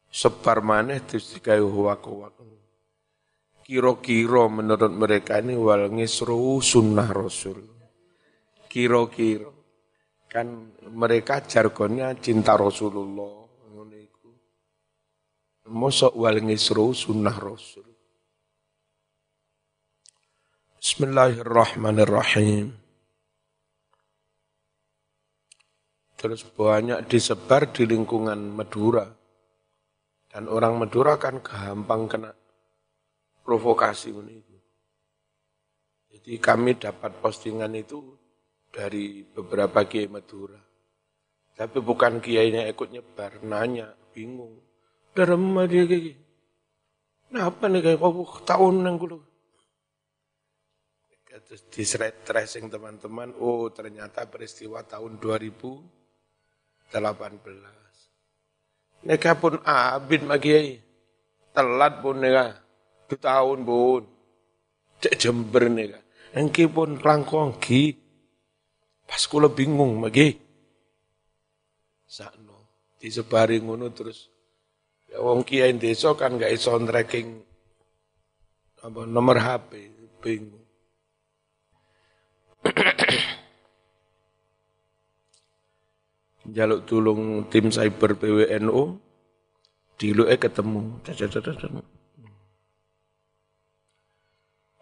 Sebar 0.10 0.66
maneh 0.66 1.06
terus 1.06 1.38
digawe 1.38 1.62
huwak-huwak. 1.62 2.34
Kira-kira 3.62 4.50
menurut 4.50 4.90
mereka 4.90 5.38
ini 5.38 5.54
wal 5.54 5.94
ngisru 5.94 6.58
sunnah 6.58 7.10
Rasul. 7.14 7.62
Kira-kira. 8.66 9.54
Kan 10.30 10.74
mereka 10.90 11.46
jargonnya 11.46 12.14
cinta 12.18 12.58
Rasulullah 12.58 13.40
mosok 15.70 16.18
wal 16.18 16.42
ngisru 16.42 16.92
sunnah 16.92 17.38
Rasul. 17.38 17.86
Bismillahirrahmanirrahim. 20.82 22.74
Terus 26.20 26.44
banyak 26.44 27.08
disebar 27.08 27.72
di 27.72 27.88
lingkungan 27.88 28.52
Madura. 28.52 29.08
Dan 30.30 30.46
orang 30.46 30.78
Madura 30.78 31.18
kan 31.18 31.42
gampang 31.42 32.06
kena 32.06 32.30
provokasi 33.42 34.14
itu. 34.14 34.58
Jadi 36.10 36.38
kami 36.38 36.78
dapat 36.78 37.18
postingan 37.18 37.74
itu 37.74 37.98
dari 38.70 39.26
beberapa 39.26 39.82
kiai 39.90 40.06
Madura. 40.06 40.62
Tapi 41.58 41.78
bukan 41.82 42.22
kiainya 42.22 42.70
ikut 42.72 42.94
nyebar, 42.94 43.44
nanya, 43.44 43.92
bingung 44.16 44.64
Dalam 45.12 45.60
dia 45.68 45.84
kayak 45.84 46.30
Kenapa 47.30 47.70
nih 47.70 47.86
kayak 47.86 48.02
kau 48.02 48.26
tahun 48.42 48.90
yang 48.90 48.98
dulu? 48.98 49.22
Terus 51.30 51.62
di 51.70 51.86
tracing 52.26 52.74
teman-teman, 52.74 53.38
oh 53.38 53.70
ternyata 53.70 54.26
peristiwa 54.26 54.82
tahun 54.82 55.22
2018. 55.22 57.79
Neka 59.08 59.32
pun 59.40 59.64
abid 59.64 60.28
magi 60.28 60.80
telat 61.56 62.04
pun 62.04 62.20
neka, 62.20 62.56
dua 63.08 63.20
tahun 63.20 63.60
pun, 63.64 64.04
cek 65.00 65.16
jember 65.16 65.72
neka. 65.72 66.00
Engki 66.36 66.70
pun 66.70 67.00
langkong 67.02 67.58
ki, 67.58 67.96
pas 69.08 69.24
kula 69.26 69.50
bingung 69.50 69.98
magi. 69.98 70.38
Sakno, 72.06 72.70
disebari 73.02 73.62
ngono 73.62 73.90
terus 73.94 74.30
Ya 75.10 75.26
wong 75.26 75.42
kiai 75.42 75.74
desa 75.74 76.14
kan 76.14 76.38
gak 76.38 76.54
iso 76.54 76.78
tracking 76.86 77.42
apa 78.86 79.10
nomor 79.10 79.42
HP, 79.42 79.90
bingung. 80.22 80.64
Jaluk 86.50 86.90
tulung 86.90 87.46
tim 87.54 87.70
cyber 87.70 88.18
PWNU, 88.18 88.98
diluke 90.02 90.42
ketemu. 90.42 90.98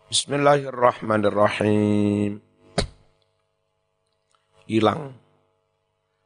Bismillahirrahmanirrahim. 0.08 2.40
Hilang. 4.64 5.20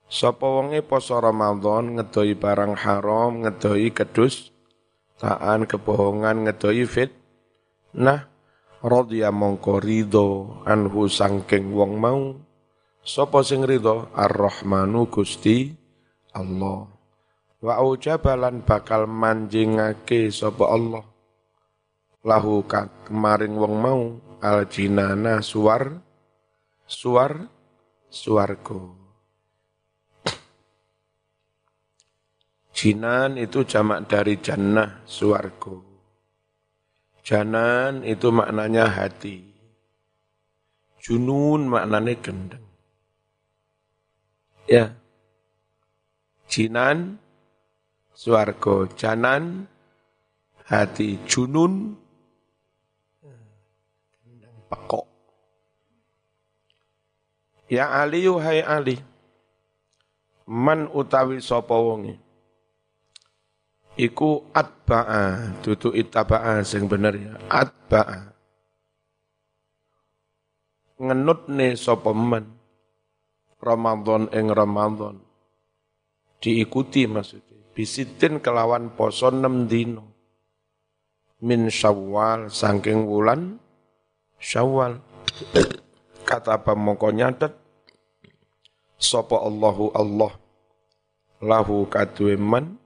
Sapa 0.06 0.46
wonge 0.46 0.86
poso 0.86 1.18
Ramadan 1.18 1.98
ngedoi 1.98 2.38
barang 2.38 2.78
haram, 2.78 3.42
ngedoi 3.42 3.90
kedus, 3.90 4.54
taan 5.18 5.66
kebohongan, 5.66 6.46
ngedoi 6.46 6.86
fit. 6.86 7.10
Nah, 7.98 8.30
radhiya 8.86 9.34
mongko 9.34 9.82
ridho 9.82 10.62
anhu 10.70 11.10
sangking 11.10 11.74
wong 11.74 11.98
mau. 11.98 12.51
Sapa 13.02 13.42
sing 13.42 13.66
ridho 13.66 14.14
Ar-Rahmanu 14.14 15.10
Gusti 15.10 15.74
Allah. 16.38 16.86
Wa 17.58 17.82
ujabalan 17.82 18.62
bakal 18.62 19.10
manjingake 19.10 20.30
sapa 20.30 20.70
Allah. 20.70 21.02
Lahu 22.22 22.62
kemaring 22.70 23.58
wong 23.58 23.76
mau 23.82 24.02
al 24.38 24.70
jinana 24.70 25.42
suar 25.42 25.98
suar 26.86 27.50
suargo. 28.06 28.94
Jinan 32.70 33.38
itu 33.38 33.62
jamak 33.66 34.10
dari 34.10 34.42
jannah, 34.42 35.06
suargo. 35.06 35.86
Janan 37.22 38.02
itu 38.02 38.34
maknanya 38.34 38.90
hati. 38.90 39.42
Junun 40.98 41.70
maknanya 41.70 42.18
gendeng. 42.18 42.71
Ya. 44.72 44.96
Jinan, 46.48 47.20
suargo. 48.16 48.88
Janan, 48.96 49.68
hati. 50.64 51.20
Junun, 51.28 52.00
pekok. 54.72 55.08
Ya 57.68 57.92
Ali, 58.00 58.24
hai 58.32 58.64
Ali. 58.64 58.96
Man 60.48 60.88
utawi 60.92 61.44
sapa 61.44 61.76
wonge 61.76 62.32
iku 64.00 64.48
atba'a 64.56 65.52
dudu 65.60 65.92
ittaba'a 65.92 66.64
sing 66.64 66.88
bener 66.88 67.16
ya 67.16 67.34
atba'a 67.52 68.32
ngenutne 71.02 71.76
sapa 71.76 72.16
men 72.16 72.61
Ramadan 73.62 74.28
ing 74.34 74.50
Ramadan. 74.50 75.22
Diikuti 76.42 77.06
maksudnya. 77.06 77.62
Bisitin 77.72 78.42
kelawan 78.42 78.98
poso 78.98 79.30
6 79.30 79.70
dino. 79.70 80.10
Min 81.46 81.70
syawal 81.70 82.50
saking 82.50 83.06
wulan 83.06 83.62
syawal. 84.42 84.98
Kata 86.26 86.58
pemongko 86.62 87.14
nyatet? 87.14 87.54
Sapa 88.98 89.38
Allahu 89.38 89.94
Allah. 89.94 90.34
Lahu 91.42 91.86
kadue 91.86 92.38
man. 92.38 92.82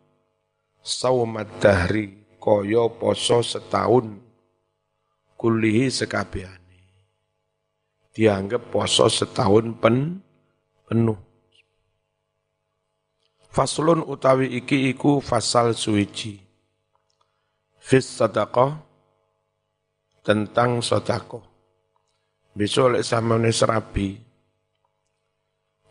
Saumat 0.85 1.49
dahri 1.57 2.13
kaya 2.38 2.91
poso 2.93 3.41
setahun. 3.41 4.21
Kulihi 5.35 5.89
sekabiani 5.89 6.65
dianggap 8.15 8.71
poso 8.71 9.11
setahun 9.11 9.75
pen 9.75 10.23
penuh 10.86 11.19
faslun 13.52 14.06
utawi 14.06 14.56
iki 14.56 14.93
iku 14.93 15.19
fasal 15.19 15.76
suici 15.76 16.39
fis 17.82 18.06
sadaqah 18.06 18.80
tentang 20.26 20.80
sedekah 20.80 21.43
besok 22.56 22.98
lek 22.98 23.06
samane 23.06 23.52
serabi 23.52 24.15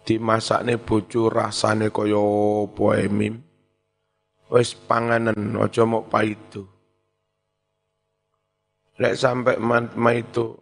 dimasakne 0.06 0.80
bojo 0.80 1.28
rasane 1.28 1.92
kaya 1.92 2.24
poemim 2.72 3.54
Wis 4.54 4.76
panganan 4.76 5.56
aja 5.56 5.82
mau 5.88 6.04
paido. 6.04 6.68
Lek 9.00 9.16
sampai 9.16 9.58
ma 9.58 10.12
itu 10.12 10.54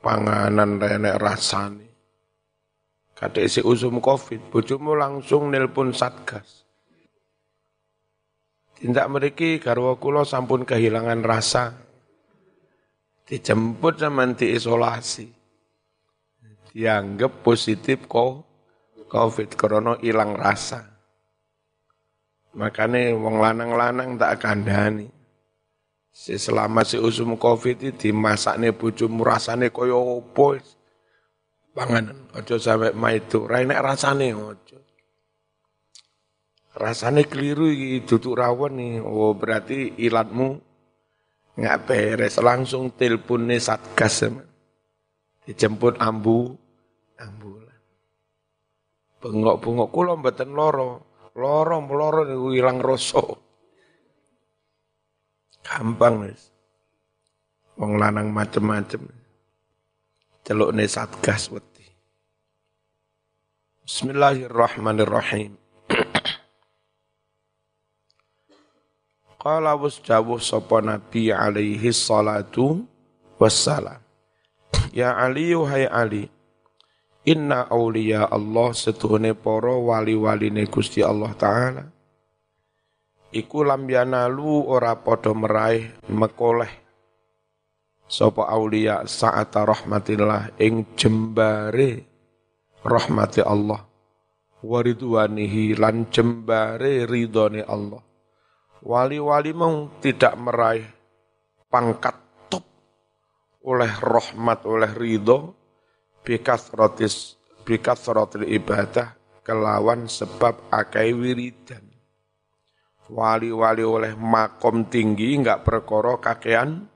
panganan 0.00 0.80
renek 0.80 1.18
rasane. 1.18 1.88
Kadek 3.14 3.46
si 3.46 3.60
usum 3.62 4.02
covid, 4.02 4.50
bojomu 4.50 4.98
langsung 4.98 5.54
nelpon 5.54 5.94
satgas. 5.94 6.66
Tindak 8.74 9.06
meriki 9.06 9.62
garwa 9.62 9.94
kula 9.94 10.26
sampun 10.26 10.66
kehilangan 10.66 11.22
rasa. 11.22 11.78
Dijemput 13.24 14.02
sama 14.02 14.28
isolasi. 14.34 15.30
Dianggap 16.74 17.46
positif 17.46 18.10
kok 18.10 18.42
covid 19.06 19.54
corona 19.54 19.94
hilang 20.02 20.34
rasa. 20.34 20.82
Makanya 22.58 23.14
wong 23.14 23.38
lanang-lanang 23.38 24.18
tak 24.18 24.42
kandhani. 24.42 25.06
Si 26.14 26.34
selama 26.38 26.82
si 26.86 26.98
usum 26.98 27.34
covid 27.38 27.94
itu 27.94 28.10
nih 28.14 28.70
bojomu 28.70 29.26
rasane 29.26 29.70
kaya 29.70 29.98
apa 29.98 30.62
panganan 31.74 32.30
aja 32.32 32.56
sampai 32.56 32.94
maitu 32.94 33.44
ra 33.44 33.60
enek 33.60 33.82
rasane 33.82 34.30
aja. 34.30 34.78
Rasane 36.74 37.26
keliru 37.26 37.70
iki 37.70 38.06
duduk 38.06 38.38
rawon 38.38 38.78
nih 38.78 38.92
oh 39.02 39.34
berarti 39.34 39.98
ilatmu 39.98 40.58
nggak 41.58 41.80
beres. 41.86 42.38
Langsung 42.38 42.94
telepon 42.94 43.50
satgas 43.58 44.26
sama 44.26 44.42
dijemput 45.44 46.00
ambu 46.00 46.56
ambulan. 47.20 47.80
Bengok-bengok. 49.22 49.88
Kula 49.92 50.12
mboten 50.18 50.50
loro 50.50 50.88
loro 51.34 51.78
loro 51.82 52.20
niku 52.26 52.48
ilang 52.54 52.78
rasa. 52.82 53.22
Gampang 55.64 56.26
wis. 56.26 56.52
Wong 57.74 57.98
lanang 57.98 58.30
macem-macem. 58.30 59.23
Celukne 60.44 60.84
satgas 60.84 61.48
wedi. 61.48 61.88
Bismillahirrahmanirrahim. 63.88 65.56
Qala 69.40 69.72
was 69.80 70.04
jawuh 70.04 70.36
sapa 70.36 70.84
Nabi 70.84 71.32
alaihi 71.32 71.88
salatu 71.96 72.84
wassalam. 73.40 74.04
Ya 74.92 75.16
Ali 75.16 75.56
hai 75.56 75.88
Ali. 75.88 76.28
Inna 77.24 77.64
auliya 77.72 78.28
Allah 78.28 78.76
setuhune 78.76 79.32
para 79.32 79.72
wali-waline 79.72 80.68
Gusti 80.68 81.00
Allah 81.00 81.32
taala 81.32 81.88
iku 83.32 83.64
lam 83.64 83.88
yanalu 83.88 84.68
ora 84.68 84.92
padha 84.92 85.32
meraih 85.32 85.88
mekoleh 86.04 86.83
sapa 88.04 88.46
aulia 88.48 89.08
sa'ata 89.08 89.64
rahmatillah 89.64 90.60
ing 90.60 90.94
jembare 90.94 92.04
rahmati 92.84 93.40
Allah. 93.40 93.80
Waridwanihi 94.64 95.76
lan 95.76 96.08
jembare 96.08 97.04
ridhone 97.04 97.60
Allah. 97.68 98.00
Wali-wali 98.84 99.52
mau 99.52 99.88
tidak 100.00 100.36
meraih 100.40 100.84
pangkat 101.68 102.16
top 102.48 102.64
oleh 103.64 103.92
rahmat 104.00 104.64
oleh 104.64 104.92
ridho 104.92 105.52
bikasratis 106.24 107.36
bikasratil 107.64 108.48
ibadah 108.48 109.16
kelawan 109.44 110.08
sebab 110.08 110.72
akai 110.72 111.12
wiridan. 111.12 111.84
Wali-wali 113.12 113.84
oleh 113.84 114.16
makom 114.16 114.88
tinggi 114.88 115.36
enggak 115.36 115.60
perkara 115.60 116.16
kakean 116.16 116.88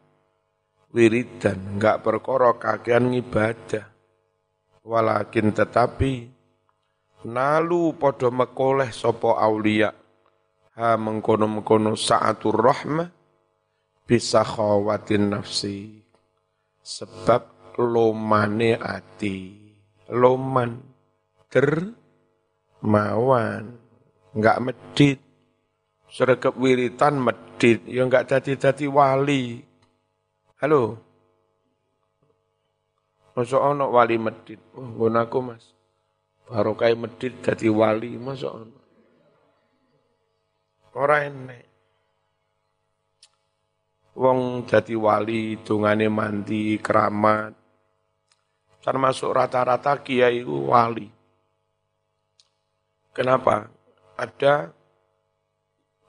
wiridan, 0.92 1.77
enggak 1.77 2.03
perkara 2.05 2.53
kakean 2.57 3.12
ibadah. 3.12 3.85
Walakin 4.88 5.53
tetapi 5.53 6.33
nalu 7.29 7.92
podo 8.01 8.33
mekoleh 8.33 8.88
sopo 8.88 9.37
aulia 9.37 9.92
ha 10.79 10.94
mengkono-mengkono 10.96 11.92
saatur 11.92 12.57
rahmah 12.57 13.12
bisa 14.09 14.40
khawatin 14.46 15.37
nafsi 15.37 16.01
sebab 16.81 17.77
lomane 17.77 18.81
ati 18.81 19.61
loman 20.09 20.81
dermawan 21.53 23.77
enggak 24.33 24.57
medit 24.64 25.20
Sregep 26.09 26.57
wiritan 26.57 27.20
medit, 27.20 27.85
ya 27.85 28.09
enggak 28.09 28.33
jadi-jadi 28.33 28.88
wali. 28.88 29.61
Halo? 30.59 30.99
Masa 33.38 33.62
ono 33.62 33.94
wali 33.94 34.18
medit? 34.18 34.59
Oh, 34.75 35.07
aku 35.07 35.38
mas. 35.38 35.71
Baru 36.51 36.75
kayak 36.75 36.99
medit 36.99 37.38
jadi 37.47 37.71
wali, 37.71 38.18
masa 38.18 38.51
ono? 38.51 38.75
Orang 40.99 41.23
enek. 41.31 41.64
Wong 44.18 44.66
jadi 44.66 44.99
wali, 44.99 45.62
dungane 45.62 46.11
mandi, 46.11 46.75
keramat. 46.83 47.55
Termasuk 48.83 49.31
rata-rata 49.31 50.03
kiai 50.03 50.42
wali. 50.42 51.07
Kenapa? 53.14 53.71
Ada 54.18 54.75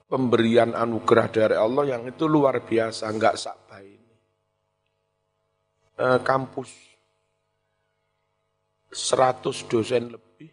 pemberian 0.10 0.74
anugerah 0.74 1.30
dari 1.30 1.54
Allah 1.54 1.86
yang 1.86 2.10
itu 2.10 2.26
luar 2.26 2.58
biasa, 2.66 3.06
enggak 3.14 3.38
sakba 3.38 3.70
ini. 6.00 6.08
E, 6.08 6.24
kampus 6.24 6.70
100 8.90 9.44
dosen 9.70 10.16
lebih 10.16 10.50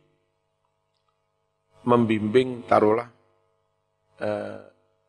membimbing 1.87 2.67
taruhlah 2.67 3.09
e, 4.19 4.31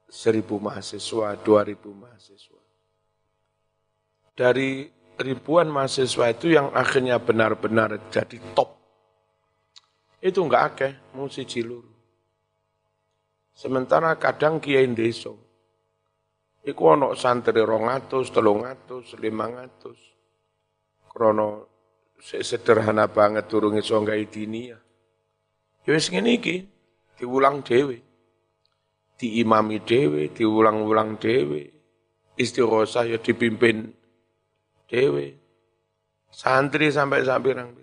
1000 0.08 0.46
mahasiswa, 0.62 1.36
2000 1.42 1.74
mahasiswa. 1.92 2.62
Dari 4.38 4.86
ribuan 5.18 5.68
mahasiswa 5.74 6.30
itu 6.30 6.54
yang 6.54 6.70
akhirnya 6.72 7.18
benar-benar 7.18 7.98
jadi 8.14 8.38
top. 8.54 8.78
Itu 10.22 10.46
enggak 10.46 10.64
akeh, 10.74 10.94
mesti 11.18 11.44
cilur. 11.44 11.86
Sementara 13.58 14.14
kadang 14.22 14.62
kiai 14.62 14.86
desa 14.94 15.34
iku 16.68 16.94
ana 16.94 17.16
santri 17.16 17.64
200, 17.64 18.30
300, 18.30 19.18
500. 19.18 20.17
Krana 21.18 21.66
sederhana 22.22 23.10
banget 23.10 23.50
durung 23.50 23.74
iso 23.74 23.98
gawe 24.06 24.26
dinia. 24.30 24.78
Ya 25.82 25.90
wis 25.98 26.14
ngene 26.14 26.38
iki 26.38 26.70
diulang 27.18 27.66
dhewe. 27.66 28.06
Diimami 29.18 29.82
dhewe, 29.82 30.30
diulang-ulang 30.30 31.18
dhewe. 31.18 31.74
Istighosah 32.38 33.10
ya 33.10 33.18
dipimpin 33.18 33.90
dhewe. 34.86 35.42
Santri 36.30 36.94
sampai 36.94 37.26
sampai 37.26 37.50
pirang 37.50 37.74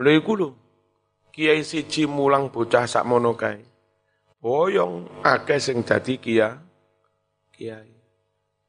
Lha 0.00 0.10
iku 0.16 0.32
lho. 0.32 0.50
Kiai 1.28 1.60
siji 1.60 2.08
mulang 2.08 2.48
bocah 2.48 2.88
sakmono 2.88 3.36
kae 3.36 3.60
boyong 4.44 5.24
akeh 5.24 5.60
sing 5.60 5.84
dadi 5.84 6.16
kia 6.20 6.56
kiai. 7.52 7.92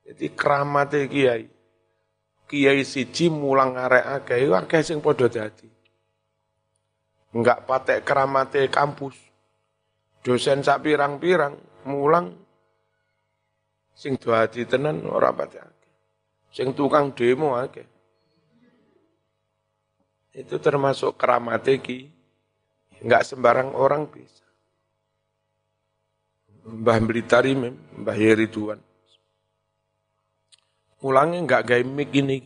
Jadi 0.03 0.25
keramate 0.35 1.07
kiai. 1.07 1.54
Kiai 2.45 2.85
siji 2.85 3.33
mulang 3.33 3.73
arek 3.73 4.05
akeh 4.21 4.37
iku 4.45 4.53
akeh 4.53 4.81
sing 4.85 5.01
padha 5.01 5.25
dadi. 5.25 5.65
Enggak 7.33 7.65
patek 7.65 8.05
keramate 8.05 8.69
kampus. 8.69 9.17
Dosen 10.21 10.61
sak 10.61 10.85
pirang-pirang 10.85 11.57
mulang 11.89 12.37
sing 13.97 14.21
dadi 14.21 14.61
tenan 14.69 15.09
ora 15.09 15.33
patek 15.33 15.63
akeh. 15.65 15.93
Sing 16.53 16.77
tukang 16.77 17.17
demo 17.17 17.57
akeh. 17.57 17.87
Itu 20.37 20.61
termasuk 20.61 21.17
keramate 21.17 21.81
ki. 21.81 21.99
Enggak 23.01 23.25
sembarang 23.25 23.73
orang 23.73 24.05
bisa. 24.05 24.45
Mbah 26.65 26.97
Blitar 27.01 27.45
Mbah 27.45 28.17
Heri 28.17 28.49
Tuan. 28.49 28.84
Mulangnya 31.05 31.45
enggak 31.45 31.69
gawe 31.69 32.03
gini. 32.09 32.41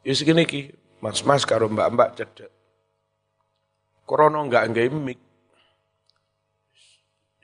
Ya 0.00 0.16
segini 0.16 0.48
ki, 0.48 0.72
mas-mas 1.04 1.44
karo 1.44 1.68
mbak-mbak 1.68 2.16
cedek. 2.16 2.48
Korona 4.08 4.40
enggak 4.40 4.72
gawe. 4.72 5.12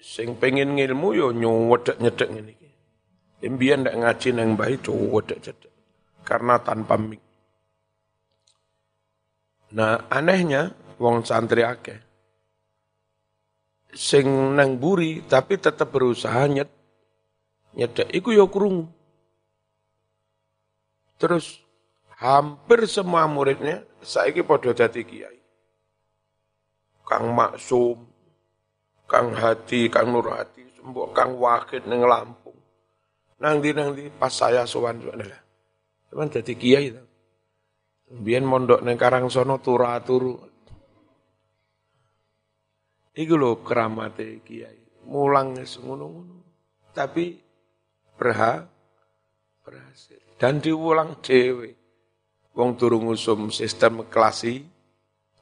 Sing 0.00 0.40
pengen 0.40 0.72
ngilmu 0.80 1.12
yo 1.12 1.36
nyuwedek-nyedek 1.36 2.28
ngene 2.32 2.50
iki. 2.56 2.70
Imbian 3.44 3.84
ndak 3.84 4.00
ngaji 4.00 4.28
nang 4.32 4.56
mbah 4.56 4.72
itu 4.72 4.96
wedek 5.12 5.44
cedek. 5.44 5.72
Karena 6.24 6.64
tanpa 6.64 6.96
mic. 6.96 7.20
Nah, 9.76 10.08
anehnya 10.08 10.72
wong 10.96 11.28
santri 11.28 11.60
akeh 11.60 12.00
sing 13.92 14.56
nang 14.56 14.80
buri 14.80 15.24
tapi 15.24 15.60
tetap 15.60 15.92
berusaha 15.92 16.48
nyet 16.48 16.72
nyedek 17.76 18.08
iku 18.16 18.32
ya 18.32 18.48
krungu. 18.48 18.95
Terus 21.16 21.64
hampir 22.20 22.84
semua 22.84 23.24
muridnya 23.24 23.84
saiki 24.04 24.44
padha 24.44 24.76
dadi 24.76 25.02
kiai. 25.04 25.40
Kang 27.06 27.30
Maksum, 27.32 28.02
Kang 29.06 29.30
Hadi, 29.32 29.86
Kang 29.88 30.10
Nur 30.10 30.26
Hadi, 30.28 30.66
mbok 30.82 31.14
Kang 31.14 31.38
Wakid 31.38 31.86
ning 31.86 32.02
Lampung. 32.02 32.58
Nang 33.38 33.60
di 33.62 33.70
nang 33.70 33.94
di 33.94 34.10
pas 34.10 34.32
saya 34.32 34.66
sowan 34.66 35.00
lah. 35.04 35.40
Cuman 36.10 36.28
dadi 36.28 36.52
kiai. 36.56 36.90
Biyen 38.06 38.46
mondok 38.46 38.82
ning 38.82 38.98
Karangsono 38.98 39.58
turu-turu. 39.62 40.34
Iku 43.16 43.34
lho 43.38 43.64
keramate 43.64 44.44
kiai. 44.44 45.08
Mulang 45.08 45.56
ngono-ngono. 45.56 46.36
Tapi 46.92 47.38
berha 48.16 48.66
berhasil 49.66 50.26
dan 50.36 50.60
diulang 50.60 51.18
dewe. 51.24 51.74
Wong 52.56 52.72
turu 52.80 53.04
ngusum 53.04 53.52
sistem 53.52 54.08
klasi 54.08 54.64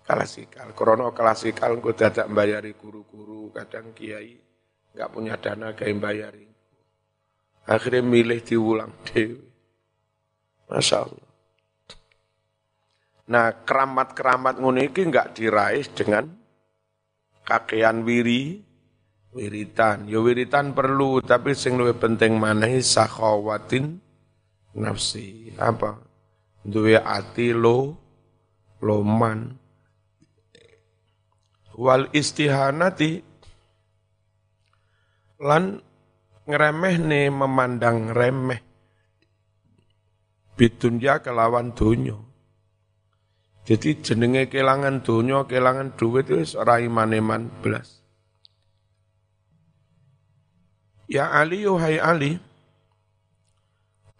klasikal. 0.02 0.74
Krono 0.74 1.14
klasikal 1.14 1.78
engko 1.78 1.94
dadak 1.94 2.26
mbayari 2.26 2.74
guru-guru, 2.74 3.54
kadang 3.54 3.94
kiai 3.94 4.34
nggak 4.94 5.10
punya 5.10 5.34
dana 5.38 5.74
kayak 5.74 5.98
bayari. 5.98 6.46
Akhirnya 7.70 8.02
milih 8.02 8.40
diulang 8.42 8.90
dewe. 9.06 9.46
Masya 10.70 10.96
Allah. 11.06 11.30
Nah 13.30 13.46
keramat-keramat 13.62 14.58
ngono 14.58 14.82
iki 14.82 15.06
nggak 15.06 15.38
diraih 15.38 15.86
dengan 15.94 16.34
kakean 17.46 18.02
wiri, 18.02 18.58
wiritan. 19.32 20.10
Ya 20.10 20.18
wiritan 20.18 20.74
perlu, 20.74 21.22
tapi 21.22 21.54
sing 21.54 21.78
luwih 21.78 21.96
penting 21.96 22.36
maneh 22.36 22.82
sakhawatin 22.82 24.03
nafsi. 24.78 25.54
Apa? 25.58 25.98
Duwe 26.64 26.98
ati 26.98 27.54
lo 27.54 27.94
loman. 28.82 29.54
Wal 31.74 32.06
istihanati 32.14 33.18
lan 35.42 35.82
ngeremeh 36.46 36.96
ne 37.02 37.20
memandang 37.34 38.14
remeh 38.14 38.60
bidunya 40.54 41.18
kelawan 41.18 41.74
dunyo. 41.74 42.22
Jadi 43.64 44.04
jenenge 44.04 44.52
kelangan 44.52 45.00
dunyo, 45.00 45.48
kelangan 45.48 45.96
duit 45.96 46.28
itu 46.28 46.44
ora 46.60 46.78
iman-iman 46.84 47.48
belas. 47.64 48.04
Ya 51.08 51.32
Ali, 51.32 51.64
hai 51.64 51.96
Ali, 51.96 52.36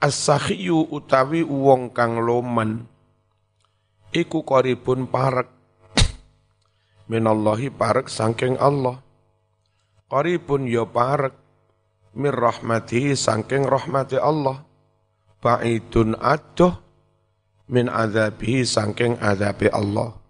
As-sakhiyu 0.05 0.93
utawi 0.93 1.41
wong 1.41 1.89
kang 1.97 2.21
loman 2.21 2.85
iku 4.13 4.45
koribun 4.45 5.09
parek. 5.09 5.49
Minallahi 7.09 7.73
parek 7.73 8.13
sangking 8.13 8.61
Allah. 8.61 9.01
Koribun 10.05 10.69
ya 10.69 10.85
parek 10.85 11.33
mir 12.21 12.37
rahmatihi 12.37 13.17
sangking 13.17 13.65
rahmati 13.65 14.21
Allah. 14.21 14.69
Ba'idun 15.41 16.21
adoh 16.21 16.85
min 17.73 17.89
azabihi 17.89 18.61
sangking 18.61 19.17
azabi 19.25 19.73
Allah. 19.73 20.21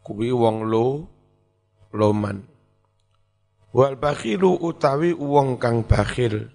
Kuwi 0.00 0.32
wong 0.32 0.64
lo 0.64 1.04
loman. 1.92 2.40
Wal 3.76 4.00
bakhilu 4.00 4.56
utawi 4.64 5.12
wong 5.12 5.60
kang 5.60 5.84
bakhil 5.84 6.48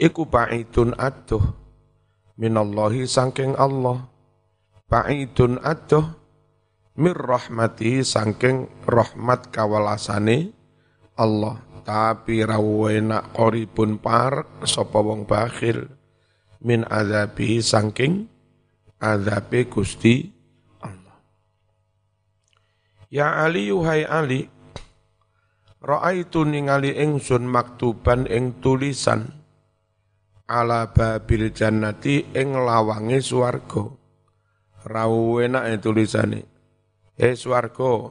iku 0.00 0.26
ba'idun 0.26 0.98
adoh 0.98 1.59
minallahi 2.40 3.04
sangking 3.04 3.52
Allah. 3.60 4.08
Ba'idun 4.88 5.60
adoh 5.60 6.16
mir 6.96 7.14
rahmati 7.14 8.00
sangking 8.00 8.88
rahmat 8.88 9.52
kawalasane 9.52 10.56
Allah. 11.20 11.60
Tapi 11.84 12.44
rawena 12.44 13.28
koripun 13.36 14.00
par 14.00 14.48
sapa 14.64 14.98
wong 15.04 15.28
bakhil. 15.28 15.84
Min 16.64 16.84
azabi 16.88 17.60
sangking 17.60 18.28
azabe 19.00 19.68
Gusti 19.68 20.28
Allah. 20.80 21.16
Ya 23.12 23.44
Ali 23.44 23.68
yuhai 23.68 24.04
Ali. 24.04 24.48
Ra'aitu 25.80 26.44
ningali 26.44 26.92
ingsun 26.92 27.48
maktuban 27.48 28.28
ing 28.28 28.60
tulisan 28.60 29.39
ala 30.50 30.90
babil 30.90 31.54
jannati 31.54 32.34
ing 32.34 32.58
lawange 32.58 33.22
swarga. 33.22 33.86
Rau 34.90 35.38
enak 35.38 35.78
tulisane. 35.78 36.42
Eh 37.14 37.38
swarga 37.38 38.10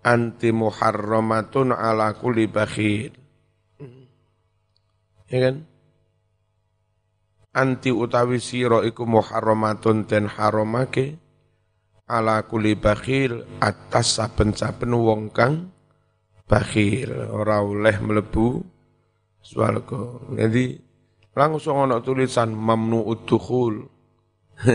anti 0.00 0.48
muharramatun 0.48 1.76
ala 1.76 2.16
kulli 2.16 2.48
bakhil. 2.48 3.12
Ya 5.28 5.38
kan? 5.44 5.68
Anti 7.54 7.92
utawi 7.92 8.40
sira 8.40 8.80
iku 8.82 9.04
muharramatun 9.04 10.08
den 10.08 10.26
haramake 10.26 11.20
ala 12.08 12.44
kulli 12.48 12.74
bakhil 12.74 13.44
atas 13.60 14.20
saben-saben 14.20 14.92
wong 14.92 15.30
kang 15.30 15.70
bakhil 16.44 17.14
ora 17.32 17.60
oleh 17.60 17.96
mlebu 18.00 18.62
swarga. 19.40 20.32
Jadi 20.34 20.93
Langsung 21.34 21.82
ada 21.82 21.98
tulisan 21.98 22.54
mamnu 22.54 23.02
udukhul. 23.02 23.90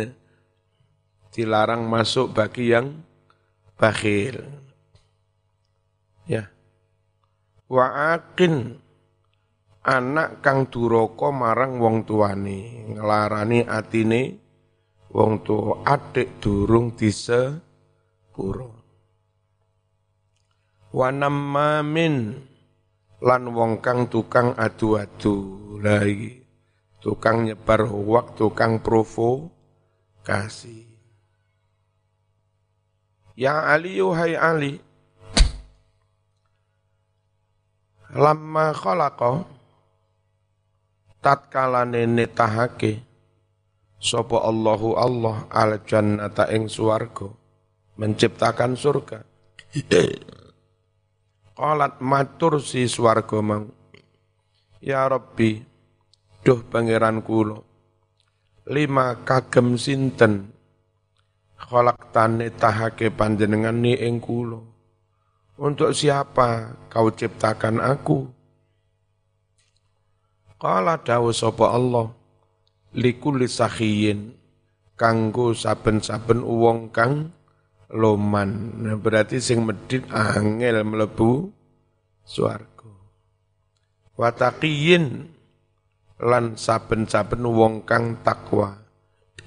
Dilarang 1.33 1.87
masuk 1.87 2.35
bagi 2.35 2.75
yang 2.75 2.99
bakhil. 3.79 4.43
Ya. 6.27 6.51
Wa 7.71 8.11
akin 8.19 8.75
anak 9.87 10.43
kang 10.43 10.67
duraka 10.67 11.31
marang 11.31 11.79
wong 11.79 12.03
tuane, 12.03 12.91
nglarani 12.91 13.63
atine 13.63 14.21
wong 15.15 15.39
tua 15.47 15.87
adik 15.87 16.43
durung 16.43 16.91
dise 16.91 17.55
pura. 18.35 18.67
Wa 20.91 21.07
nammamin 21.13 22.35
lan 23.23 23.43
wong 23.53 23.79
kang 23.79 24.11
tukang 24.11 24.57
adu-adu 24.59 25.37
lagi 25.79 26.38
tukang 26.99 27.47
nyebar 27.47 27.87
hoak, 27.87 28.35
tukang 28.35 28.83
provokasi. 28.83 30.83
Ya 33.39 33.71
Ali, 33.71 34.03
hai 34.03 34.35
Ali, 34.35 34.83
lama 38.11 38.75
khalaqa 38.75 39.47
tatkala 41.23 41.87
tahake 42.35 42.99
sapa 43.99 44.43
Allahu 44.43 44.99
Allah 44.99 45.47
al 45.51 45.79
jannata 45.87 46.51
ing 46.51 46.67
swarga 46.67 47.39
menciptakan 47.99 48.79
surga. 48.79 49.19
Qalat 51.59 51.99
matur 51.99 52.63
si 52.63 52.87
swarga 52.87 53.43
mang. 53.43 53.75
Ya 54.79 55.03
rabbi 55.03 55.59
Duh 56.45 56.63
pangeran 56.65 57.19
kula 57.23 57.59
lima 58.69 59.25
kagem 59.25 59.75
sinten 59.81 60.53
kholak 61.57 62.13
tane 62.13 62.53
tahake 62.53 63.09
panjenengan 63.09 63.75
ni 63.75 63.97
ing 63.97 64.21
kula 64.21 64.61
untuk 65.59 65.91
siapa 65.91 66.79
kau 66.87 67.11
ciptakan 67.11 67.83
aku 67.83 68.39
Kala 70.59 70.99
dawu 70.99 71.31
sapa 71.31 71.71
Allah 71.71 72.11
likulli 72.91 73.47
sakhiyin 73.47 74.35
kanggo 74.99 75.55
saben-saben 75.55 76.43
uwong 76.43 76.91
kang 76.91 77.31
loman. 77.87 78.75
Nah, 78.83 78.99
berarti 78.99 79.39
sing 79.39 79.63
medit 79.63 80.03
angel 80.11 80.83
mlebu 80.83 81.47
swarga. 82.27 82.91
Wataqiyin 84.19 85.31
lan 86.19 86.59
saben-saben 86.59 87.43
wong 87.43 87.87
kang 87.87 88.19
takwa. 88.21 88.75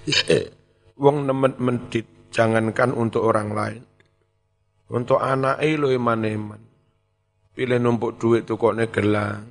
wong 1.02 1.28
nemet 1.28 1.60
mendit 1.60 2.06
jangankan 2.32 2.96
untuk 2.96 3.28
orang 3.28 3.50
lain. 3.52 3.82
Untuk 4.92 5.20
anak 5.20 5.60
lo 5.80 5.88
iman-iman. 5.88 6.60
Pilih 7.52 7.80
numpuk 7.80 8.16
duit 8.16 8.48
tuh 8.48 8.56
kok 8.56 8.76
gelang. 8.92 9.44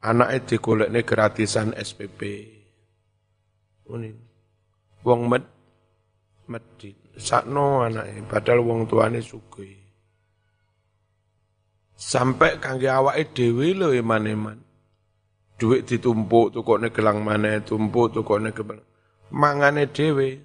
Anak 0.00 0.42
itu 0.42 0.58
golek 0.58 0.90
gratisan 1.06 1.74
SPP. 1.74 2.20
Ini. 3.90 4.10
Wong 5.02 5.20
med 5.26 5.44
medit. 6.46 6.96
Sakno 7.20 7.84
anaknya, 7.84 8.24
padahal 8.24 8.64
wong 8.64 8.88
tuane 8.88 9.20
sugih. 9.20 9.76
Sampai 12.00 12.56
kangge 12.56 12.88
awake 12.88 13.36
dhewe 13.36 13.76
lho 13.76 13.92
iman-iman. 13.92 14.69
Duit 15.60 15.84
ditumpuk 15.84 16.56
tukokne 16.56 16.88
gelang 16.88 17.20
maneh, 17.20 17.60
tumpuk 17.60 18.16
tukokne 18.16 18.48
gelang. 18.56 18.80
Mangane 19.28 19.92
dhewe 19.92 20.40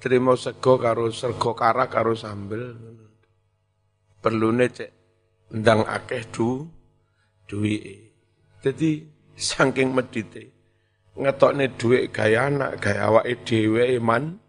trimo 0.00 0.40
sego 0.40 0.80
karo 0.80 1.12
sego 1.12 1.52
karak 1.52 1.92
karo 1.92 2.16
sambel. 2.16 2.72
Perlune 4.24 4.72
cek 4.72 4.90
ndang 5.52 5.84
akeh 5.84 6.24
du 6.32 6.64
duwike. 7.44 7.94
Jadi 8.64 9.04
saking 9.36 9.92
medite 9.92 10.48
ngetokne 11.12 11.68
duit 11.76 12.08
gaya 12.08 12.48
anak, 12.48 12.80
gaya 12.80 13.12
awake 13.12 13.44
dhewe 13.44 14.00
iman 14.00 14.40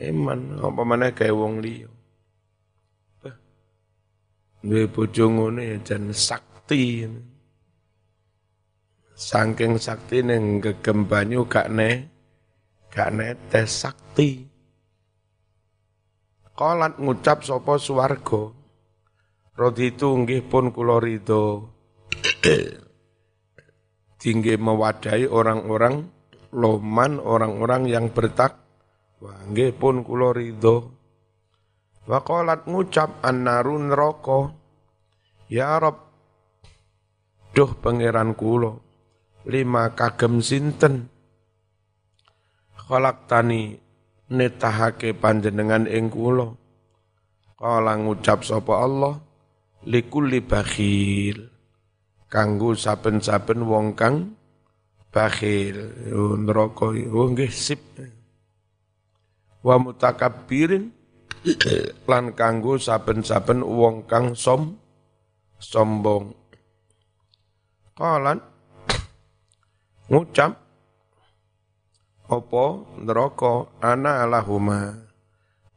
iman 0.00 0.40
apa 0.64 0.80
maneh 0.80 1.12
gaya 1.12 1.36
wong 1.36 1.60
liya. 1.60 1.92
Duwe 4.64 4.88
bojo 4.88 5.28
ngene 5.28 5.62
ya 5.62 5.76
jan 5.84 6.10
sakti. 6.10 7.04
Saking 9.16 9.80
sakti 9.80 10.20
ning 10.20 10.60
gegem 10.60 11.08
banyu 11.08 11.48
gak 11.48 11.72
ne 11.72 12.12
gak 12.92 13.16
netes 13.16 13.88
sakti. 13.88 14.44
Kolat 16.52 17.00
ngucap 17.00 17.40
sapa 17.40 17.80
swarga. 17.80 18.52
Roditu 19.56 20.12
nggih 20.12 20.44
pun 20.44 20.68
kula 20.68 21.00
ridho. 21.00 21.72
Tinggi 24.20 24.60
mewadai 24.60 25.24
orang-orang 25.28 26.12
loman, 26.52 27.16
orang-orang 27.16 27.88
yang 27.88 28.12
bertak. 28.12 28.56
Wah, 29.20 29.48
pun 29.76 30.04
kula 30.04 30.36
ridho. 30.36 30.92
Waqalat 32.04 32.68
ngucap 32.68 33.24
annarun 33.24 33.92
neraka. 33.92 34.52
Ya 35.48 35.80
Rob, 35.80 36.04
duh 37.56 37.72
pangeran 37.80 38.36
kula, 38.36 38.85
lima 39.46 39.94
kagem 39.94 40.42
sinten. 40.42 41.06
Kholak 42.86 43.30
tani 43.30 43.78
netahake 44.30 45.14
panjenengan 45.14 45.86
ing 45.86 46.10
kula. 46.10 46.54
Kala 47.56 47.96
ngucap 47.96 48.44
sapa 48.44 48.84
Allah, 48.84 49.16
likulli 49.88 50.44
bakhil. 50.44 51.48
Kanggo 52.26 52.74
saben-saben 52.74 53.64
wong 53.64 53.94
kang 53.96 54.34
bakhil. 55.14 55.94
Neraka 56.42 56.92
oh 56.92 57.26
nggih 57.32 57.48
sip. 57.48 57.80
Wa 59.62 59.78
mutakabbirin 59.80 60.90
lan 62.10 62.34
kanggo 62.34 62.76
saben-saben 62.76 63.62
wong 63.62 64.04
kang 64.04 64.34
som 64.36 64.76
sombong. 65.56 66.34
Kalan 67.96 68.55
ngucap 70.06 70.52
apa 72.26 72.64
neraka? 73.02 73.70
Ana 73.78 74.26
lahuma 74.26 75.06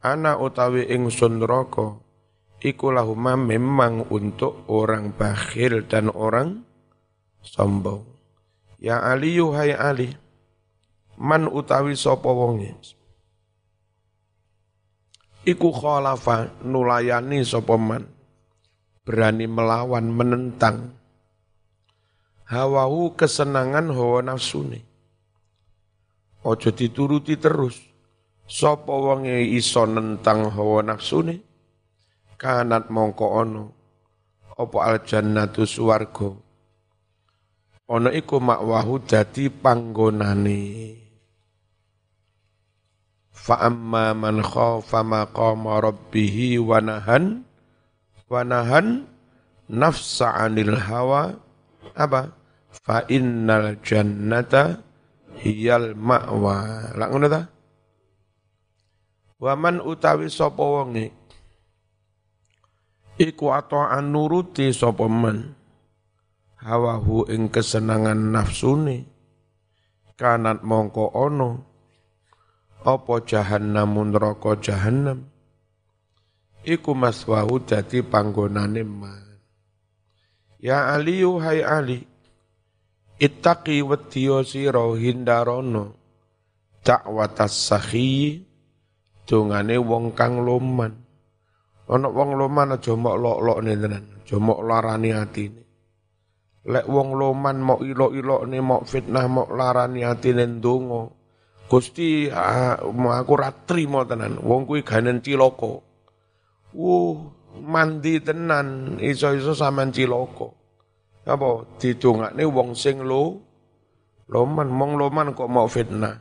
ana 0.02 0.34
utawi 0.40 0.88
ingsun 0.90 1.42
neraka 1.42 2.00
iku 2.58 2.90
lahuma 2.90 3.36
memang 3.36 4.08
untuk 4.10 4.66
orang 4.66 5.14
bakhil 5.14 5.86
dan 5.86 6.10
orang 6.10 6.64
sombong. 7.44 8.04
Ya 8.80 8.98
Ali 9.00 9.36
yuhai 9.36 9.76
Ali 9.76 10.16
man 11.20 11.46
utawi 11.46 11.94
sapa 11.94 12.28
wonge? 12.32 12.72
Iku 15.44 15.72
khalafa 15.72 16.52
nulayani 16.64 17.44
sapa 17.44 17.76
man? 17.76 18.04
Berani 19.00 19.48
melawan 19.48 20.12
menentang 20.12 20.99
hawahu 22.50 23.14
kesenangan 23.14 23.94
hawa 23.94 24.26
nafsune. 24.26 24.82
Ojo 26.42 26.74
dituruti 26.74 27.38
terus. 27.38 27.78
Sapa 28.50 28.90
wonge 28.90 29.46
iso 29.54 29.86
nentang 29.86 30.50
hawa 30.50 30.82
nafsune? 30.82 31.46
Kanat 32.34 32.90
mongko 32.90 33.26
ono 33.30 33.64
apa 34.60 34.78
al 34.92 34.98
jannatu 35.04 35.64
swarga 35.64 36.36
ana 37.90 38.14
iku 38.14 38.38
makwahu 38.38 39.02
dadi 39.02 39.50
panggonane. 39.50 40.94
Fa 43.34 43.66
amma 43.66 44.12
man 44.14 44.44
khafa 44.44 45.00
maqama 45.02 45.80
rabbih 45.80 46.60
wa 46.62 46.78
nahan 46.78 47.42
wa 48.30 48.40
nahan 48.46 49.08
nafsa 49.66 50.30
'anil 50.30 50.76
hawa 50.76 51.34
apa? 51.98 52.39
Fa 52.70 53.02
innal 53.10 53.82
jannata 53.82 54.78
hiyal 55.42 55.98
ma'wa. 55.98 56.56
Lah 56.94 57.06
ngono 57.10 57.26
ta? 57.26 57.42
Wa 59.40 59.52
man 59.58 59.82
utawi 59.82 60.30
sapa 60.30 60.62
wonge? 60.62 61.10
Iku 63.20 63.52
ata'an 63.52 64.14
nuruti 64.14 64.70
sapa 64.70 65.04
man? 65.10 65.56
Hawahu 66.60 67.26
ing 67.32 67.48
kesenangan 67.48 68.30
nafsune. 68.30 69.08
Kanat 70.14 70.60
mongko 70.62 71.16
ono. 71.16 71.50
Apa 72.84 73.24
jahannamun 73.24 74.12
neraka 74.16 74.56
jahannam? 74.60 75.28
Iku 76.64 76.92
maswahu 76.92 77.64
dadi 77.64 78.04
panggonane 78.04 78.84
man. 78.84 79.24
Ya 80.60 80.92
ali 80.92 81.24
hai 81.24 81.64
ali 81.64 82.09
ittaqi 83.20 83.84
wedya 83.84 84.40
sira 84.42 84.84
hindarono 84.96 85.84
dakwatas 86.80 87.52
sahi 87.68 88.40
dongane 89.28 89.76
wong 89.76 90.16
kang 90.16 90.40
loman 90.40 90.92
ana 91.86 92.08
wong 92.08 92.30
loman 92.40 92.74
aja 92.80 92.96
mok 92.96 93.16
lok-lokne 93.20 93.72
tenan 93.76 94.04
aja 94.24 94.36
mok 94.40 94.60
larani 94.64 95.10
atine 95.12 95.62
lek 96.64 96.86
wong 96.88 97.14
loman 97.14 97.56
mok 97.60 97.80
ilok-ilokne 97.84 98.58
mok 98.64 98.82
fitnah 98.88 99.26
mok 99.28 99.48
larani 99.52 100.00
atine 100.02 100.48
ndonga 100.48 101.20
Gusti 101.70 102.26
aku 102.26 103.32
ra 103.38 103.54
trimo 103.54 104.02
tenan 104.02 104.42
wong 104.42 104.66
kuwi 104.66 104.82
ganen 104.82 105.22
cilaka. 105.22 105.78
Wuh, 106.74 107.14
mandi 107.62 108.18
tenan 108.18 108.98
iso-iso 108.98 109.54
sampean 109.54 109.94
cilaka. 109.94 110.50
Apa 111.30 111.62
didongakne 111.78 112.42
wong 112.42 112.74
sing 112.74 113.06
lo 113.06 113.38
loman 114.26 114.66
mong 114.66 114.92
loman 114.98 115.30
kok 115.30 115.46
mau 115.46 115.70
fitnah. 115.70 116.18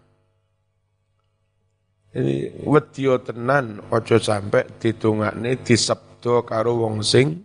Jadi 2.14 2.66
wedya 2.66 3.22
tenan 3.22 3.82
aja 3.90 4.18
sampe 4.22 4.70
didongakne 4.78 5.62
disebdo 5.66 6.46
karo 6.46 6.78
wong 6.86 7.02
sing 7.02 7.42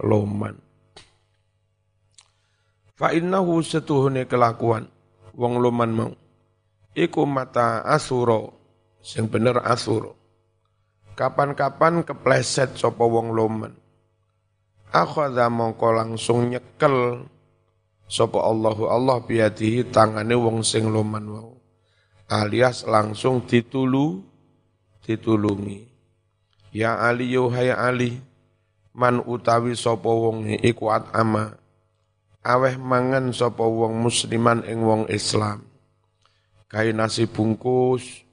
loman. 0.00 0.56
Fa 2.96 3.12
innahu 3.12 3.60
setuhune 3.60 4.24
kelakuan 4.24 4.88
wong 5.36 5.60
loman 5.60 5.90
mau 5.92 6.12
iku 6.98 7.22
mata 7.28 7.86
asuro 7.86 8.58
sing 8.98 9.30
bener 9.30 9.62
asuro 9.62 10.18
kapan-kapan 11.14 12.02
kepleset 12.02 12.74
sapa 12.74 13.06
wong 13.06 13.30
loman 13.30 13.70
akhadha 14.92 15.48
mongko 15.52 15.88
langsung 15.94 16.52
nyekel 16.52 17.28
sapa 18.08 18.40
Allahu. 18.40 18.88
Allah 18.88 19.20
biadihi 19.22 19.92
tangane 19.92 20.34
wong 20.34 20.64
sing 20.64 20.88
loman 20.88 21.24
wau. 21.28 21.52
Alias 22.28 22.84
langsung 22.84 23.44
ditulu 23.44 24.20
ditulungi. 25.04 25.88
Ya 26.72 27.00
Ali 27.00 27.32
yuhai 27.32 27.72
Ali 27.72 28.20
man 28.92 29.24
utawi 29.24 29.72
sapa 29.72 30.08
wong 30.08 30.44
iku 30.60 30.92
ama 30.92 31.56
aweh 32.44 32.76
mangan 32.76 33.32
sapa 33.32 33.64
wong 33.64 33.96
musliman 34.04 34.60
ing 34.68 34.84
wong 34.84 35.08
Islam. 35.08 35.64
Kain 36.68 37.00
nasi 37.00 37.24
bungkus 37.24 38.28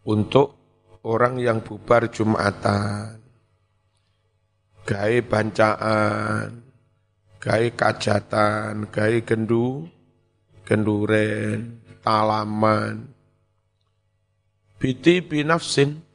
untuk 0.00 0.56
orang 1.04 1.36
yang 1.36 1.60
bubar 1.60 2.08
Jumatan. 2.08 3.25
Gai 4.86 5.18
bancaan, 5.18 6.62
gai 7.42 7.74
kajatan, 7.74 8.86
gai 8.86 9.26
gendu, 9.26 9.82
genduren, 10.62 11.82
talaman. 12.06 13.10
Biti 14.78 15.26
binafsin, 15.26 16.06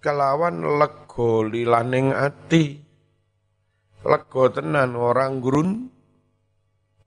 kelawan 0.00 0.64
lego 0.80 1.44
lilaning 1.44 2.08
ati. 2.16 2.80
Lego 4.00 4.48
tenan 4.48 4.96
orang 4.96 5.44
grun, 5.44 5.92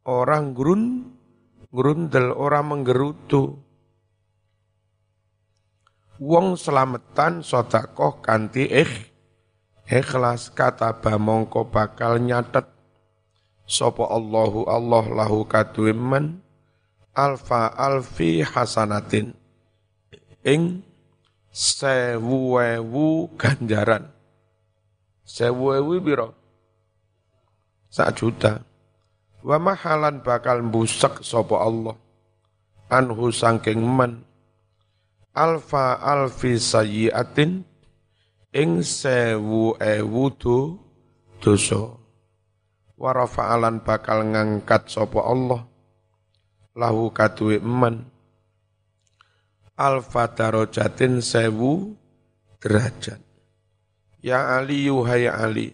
orang 0.06 0.54
grun, 0.54 1.10
grundel 1.74 2.30
ora 2.38 2.62
menggerutu. 2.62 3.66
Wong 6.22 6.54
selamatan 6.54 7.42
sodakoh 7.42 8.22
kanti 8.22 8.70
ikh, 8.70 9.17
ikhlas 9.88 10.52
kata 10.52 10.92
mongko 11.18 11.72
bakal 11.72 12.20
nyatet. 12.20 12.68
Sapa 13.68 14.08
Allahu 14.08 14.64
Allah 14.64 15.04
lahu 15.12 15.44
kadwiman 15.44 16.40
alfa 17.12 17.72
alfi 17.76 18.40
hasanatin. 18.40 19.36
Ing 20.48 20.84
sewu 21.52 22.56
ewu 22.64 23.28
ganjaran. 23.36 24.08
Sewu 25.28 25.76
ewu 25.76 26.00
biro 26.00 26.32
sak 27.92 28.16
juta. 28.16 28.64
Wa 29.44 29.60
mahalan 29.60 30.24
bakal 30.24 30.64
busak 30.64 31.24
sapa 31.24 31.60
Allah. 31.60 31.96
Anhu 32.88 33.36
sangking 33.36 33.84
man. 33.84 34.24
Alfa 35.36 36.00
alfi 36.00 36.56
sayyiatin 36.56 37.68
ing 38.54 38.84
sewu 38.84 39.76
ewu 39.80 40.24
do 40.36 40.80
dosa. 41.44 41.96
Wa 42.98 43.14
rafa'alan 43.14 43.86
bakal 43.86 44.26
ngangkat 44.26 44.90
sapa 44.90 45.22
Allah. 45.22 45.62
Lahu 46.78 47.14
kaduwe 47.14 47.62
eman. 47.62 48.06
Alfa 49.78 50.26
darajatin 50.34 51.22
sewu 51.22 51.94
derajat. 52.58 53.22
Ya 54.26 54.58
ali 54.58 54.90
yuhai 54.90 55.30
ali. 55.30 55.70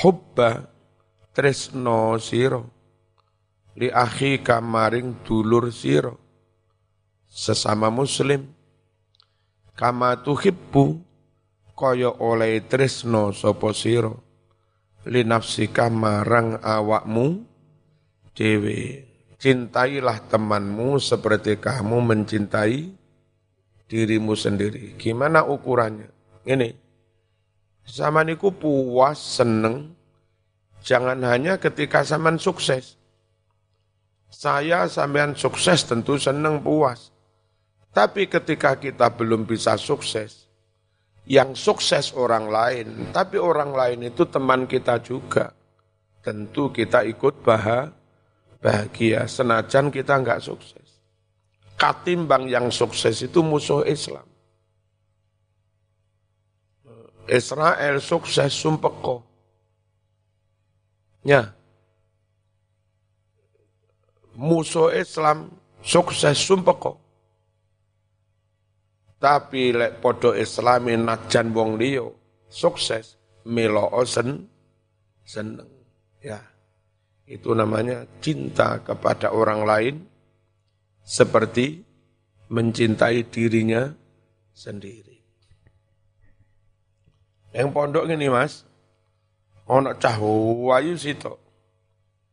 Hubba 0.00 0.72
tresno 1.36 2.16
siro 2.16 2.64
li 3.76 3.88
akhi 3.92 4.40
kamaring 4.40 5.24
dulur 5.24 5.68
siro 5.72 6.16
sesama 7.28 7.88
muslim 7.88 8.52
kama 9.82 10.14
tuhibbu 10.22 11.02
kaya 11.74 12.14
oleh 12.22 12.62
tresno 12.70 13.34
sapa 13.34 13.74
sira. 13.74 14.14
Li 15.10 15.26
nafsika 15.26 15.90
marang 15.90 16.62
awakmu 16.62 17.42
dewe 18.38 19.02
cintailah 19.42 20.30
temanmu 20.30 21.02
seperti 21.02 21.58
kamu 21.58 21.98
mencintai 21.98 22.94
dirimu 23.90 24.38
sendiri. 24.38 24.94
Gimana 24.94 25.42
ukurannya? 25.42 26.06
Ini 26.46 26.70
zaman 27.82 28.30
niku 28.30 28.54
puas 28.54 29.18
seneng. 29.18 29.98
Jangan 30.86 31.18
hanya 31.26 31.58
ketika 31.58 32.06
zaman 32.06 32.38
sukses. 32.38 32.94
Saya 34.30 34.86
sampean 34.86 35.34
sukses 35.34 35.82
tentu 35.82 36.14
seneng 36.22 36.62
puas 36.62 37.11
tapi 37.92 38.24
ketika 38.24 38.80
kita 38.80 39.12
belum 39.12 39.44
bisa 39.44 39.76
sukses, 39.76 40.48
yang 41.28 41.52
sukses 41.52 42.16
orang 42.16 42.48
lain, 42.48 43.12
tapi 43.12 43.36
orang 43.36 43.76
lain 43.76 44.08
itu 44.08 44.24
teman 44.24 44.64
kita 44.64 44.96
juga. 45.04 45.52
Tentu 46.22 46.70
kita 46.72 47.02
ikut 47.04 47.42
bahagia, 47.42 49.26
senajan 49.28 49.90
kita 49.92 50.22
enggak 50.22 50.40
sukses. 50.40 51.02
Katimbang 51.76 52.46
yang 52.46 52.70
sukses 52.72 53.26
itu 53.26 53.42
musuh 53.42 53.82
Islam. 53.84 54.24
Israel 57.26 57.98
sukses 57.98 58.54
sumpeko. 58.54 59.26
Ya. 61.26 61.52
Musuh 64.38 64.94
Islam 64.94 65.50
sukses 65.82 66.38
sumpeko. 66.38 67.01
Tapi 69.22 69.70
lek 69.70 70.02
podo 70.02 70.34
islami 70.34 70.98
najan 70.98 71.54
wong 71.54 71.78
liyo 71.78 72.18
sukses 72.50 73.14
melo 73.46 73.86
sen 74.02 74.50
seneng. 75.22 75.70
Ya. 76.18 76.42
Itu 77.22 77.54
namanya 77.54 78.02
cinta 78.18 78.82
kepada 78.82 79.30
orang 79.30 79.62
lain 79.62 79.94
seperti 81.06 81.86
mencintai 82.50 83.22
dirinya 83.30 83.94
sendiri. 84.50 85.22
Yang 87.54 87.68
pondok 87.70 88.04
ini 88.10 88.26
mas, 88.26 88.66
ono 89.70 89.94
cah 89.96 90.18
wayu 90.18 90.98
sito. 90.98 91.38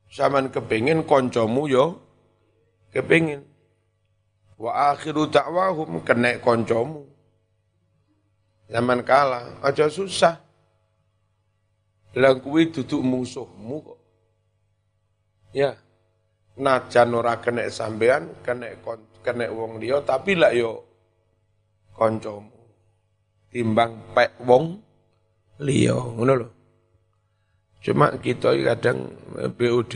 Saman 0.09 0.49
kepingin 0.49 1.05
koncomu 1.05 1.69
yo, 1.69 2.01
kepingin. 2.89 3.45
Wa 4.59 4.91
akhiru 4.91 5.31
dakwahum 5.31 6.03
kena 6.03 6.35
koncomu. 6.43 7.07
Zaman 8.67 9.01
kalah, 9.07 9.63
aja 9.63 9.87
susah. 9.87 10.35
Lang 12.19 12.43
kuwi 12.43 12.69
duduk 12.69 12.99
musuhmu 12.99 13.75
kok. 13.81 13.99
Ya. 15.55 15.79
Najan 16.59 17.15
ora 17.15 17.39
kena 17.39 17.71
sampean, 17.71 18.35
kena 18.43 18.75
kena 19.23 19.47
wong 19.47 19.79
liya 19.79 20.03
tapi 20.03 20.35
lak 20.35 20.51
yo 20.51 20.83
koncomu. 21.95 22.51
Timbang 23.47 24.11
pek 24.11 24.43
wong 24.43 24.83
liya, 25.63 25.95
ngono 25.95 26.33
lho. 26.35 26.47
Cuma 27.79 28.11
kita 28.19 28.51
kadang 28.59 29.07
BOD 29.55 29.93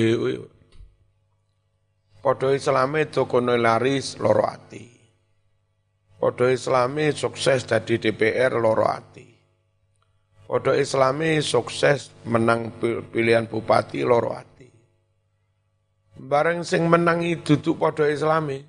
Podo 2.23 2.55
islami 2.55 3.03
kono 3.11 3.59
laris 3.59 4.15
loro 4.15 4.47
ati. 4.47 4.87
Podo 6.15 6.47
islami 6.47 7.11
sukses 7.11 7.67
dari 7.67 7.99
DPR 7.99 8.55
loro 8.55 8.87
ati. 8.87 9.27
Podo 10.47 10.71
islami 10.71 11.43
sukses 11.43 12.15
menang 12.23 12.79
pilihan 13.11 13.43
bupati 13.43 14.07
loro 14.07 14.31
ati. 14.31 14.71
Bareng 16.15 16.63
sing 16.63 16.87
menang 16.87 17.27
itu 17.27 17.59
tuh 17.59 17.75
podo 17.75 18.07
islami. 18.07 18.63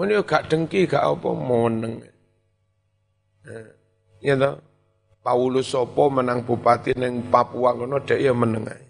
Ini 0.00 0.24
gak 0.24 0.48
dengki 0.48 0.88
gak 0.88 1.04
apa 1.04 1.30
meneng. 1.36 2.00
Eh, 3.44 3.68
ya 4.24 4.32
toh. 4.40 4.64
Paulus 5.20 5.68
Sopo 5.68 6.08
menang 6.08 6.48
bupati 6.48 6.96
neng 6.96 7.28
Papua 7.28 7.76
ngono 7.76 8.00
dek 8.00 8.16
ya 8.16 8.32
ae. 8.32 8.80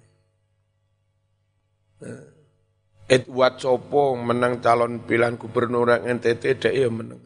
Edward 3.11 3.59
Sopo 3.59 4.15
menang 4.15 4.63
calon 4.63 5.03
pilihan 5.03 5.35
gubernur 5.35 5.91
yang 5.91 6.23
NTT 6.23 6.63
dia 6.63 6.71
ya 6.71 6.87
menang. 6.87 7.19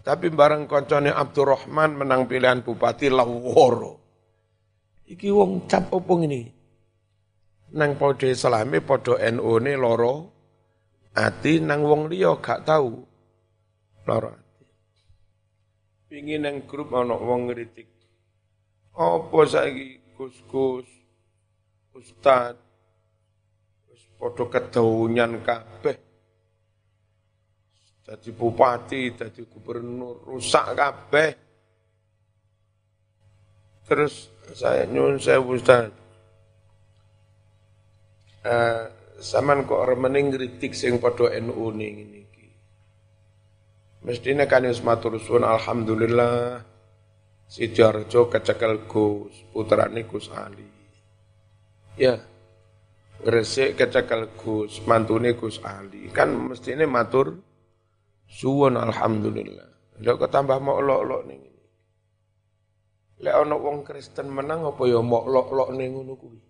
Tapi 0.00 0.32
bareng 0.32 0.64
koncone 0.64 1.12
Abdurrahman 1.12 2.00
menang 2.00 2.24
pilihan 2.24 2.64
bupati 2.64 3.12
Laworo. 3.12 4.00
Iki 5.04 5.28
wong 5.28 5.68
cap 5.68 5.92
opung 5.92 6.24
ini. 6.24 6.48
Nang 7.76 8.00
podo 8.00 8.24
Islami 8.24 8.80
podo 8.80 9.20
NU 9.20 9.52
ne 9.60 9.76
loro 9.76 10.32
ati 11.12 11.60
nang 11.60 11.84
wong 11.84 12.08
liya 12.08 12.40
gak 12.40 12.64
tahu 12.64 13.04
loro 14.08 14.28
ati. 14.32 14.64
Pingin 16.08 16.48
nang 16.48 16.64
grup 16.64 16.88
ana 16.96 17.20
wong 17.20 17.52
ngritik. 17.52 17.92
Apa 18.96 19.38
saiki 19.44 20.00
Gus-gus 20.16 20.88
Ustad 21.92 22.63
Padha 24.24 24.44
kedaunyan 24.48 25.44
kabeh. 25.44 25.96
Jadi 28.08 28.32
bupati, 28.32 29.12
jadi 29.12 29.44
gubernur, 29.44 30.24
rusak 30.24 30.72
kabeh. 30.72 31.30
Terus 33.84 34.32
saya 34.56 34.88
nyun 34.88 35.20
saya 35.20 35.44
Ustaz. 35.44 35.92
Uh, 38.44 38.88
saman 39.20 39.68
kok 39.68 39.84
remening 39.92 40.32
kritik 40.32 40.72
sing 40.72 40.96
padha 40.96 41.28
NU 41.44 41.68
ning 41.76 42.24
iki. 42.24 42.48
Mestine 44.08 44.48
kan 44.48 44.64
wis 44.64 44.80
matur 44.80 45.20
suwun 45.20 45.44
alhamdulillah 45.44 46.64
Sidoarjo 47.44 48.32
kecekel 48.32 48.88
Gus, 48.88 49.52
putrane 49.52 50.08
Gus 50.08 50.32
Ali. 50.32 50.64
Ya, 52.00 52.16
Gresik 53.24 53.80
kecekel 53.80 54.36
Gus, 54.36 54.84
mantune 54.84 55.32
Gus 55.32 55.56
Ali. 55.64 56.12
Kan 56.12 56.52
mestine 56.52 56.84
matur 56.84 57.40
suwun 58.28 58.76
alhamdulillah. 58.76 59.96
Lha 60.04 60.12
kok 60.20 60.28
tambah 60.28 60.60
mau 60.60 60.76
lok-lok 60.84 61.24
ning 61.24 61.40
ngene. 61.40 61.62
Lek 63.24 63.34
ana 63.34 63.56
wong 63.56 63.80
Kristen 63.80 64.28
menang 64.28 64.68
apa 64.68 64.82
ya 64.84 65.00
mok 65.00 65.24
lok-lok 65.24 65.70
ning 65.72 65.88
ngono 65.96 66.12
kuwi. 66.20 66.40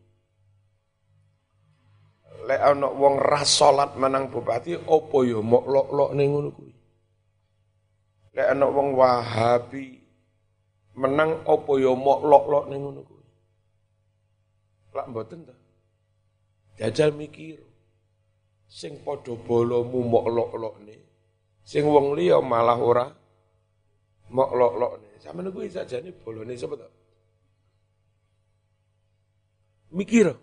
Lek 2.50 2.60
ana 2.60 2.88
wong 2.90 3.14
ras 3.22 3.48
salat 3.54 3.94
menang 3.94 4.32
bupati 4.32 4.74
apa 4.74 5.18
ya 5.22 5.38
mok 5.38 5.64
lok-lok 5.70 6.10
ning 6.16 6.28
ngono 6.34 6.50
kuwi. 6.50 6.74
Lek 8.34 8.46
ana 8.50 8.66
wong 8.66 8.88
Wahabi 8.98 9.86
menang 10.98 11.46
apa 11.46 11.72
ya 11.78 11.92
mok 11.94 12.20
lok-lok 12.26 12.64
ning 12.66 12.80
ngono 12.82 13.00
kuwi. 13.06 13.24
Lak 14.90 15.06
mboten 15.06 15.40
ta? 15.46 15.54
Jajal 16.74 17.14
mikir. 17.14 17.62
Sing 18.66 18.98
padha 19.06 19.38
bolomu 19.38 20.02
mok 20.02 20.26
lok-lokne. 20.26 20.96
Sing 21.62 21.86
wong 21.86 22.18
liya 22.18 22.42
malah 22.42 22.78
ora 22.82 23.06
mok 24.34 24.50
lok-lokne. 24.50 25.22
Zaman 25.22 25.48
gue 25.54 25.70
saja 25.70 26.02
nih 26.02 26.10
bolone 26.10 26.58
sapa 26.58 26.74
to? 26.74 26.88
Mikir. 29.94 30.34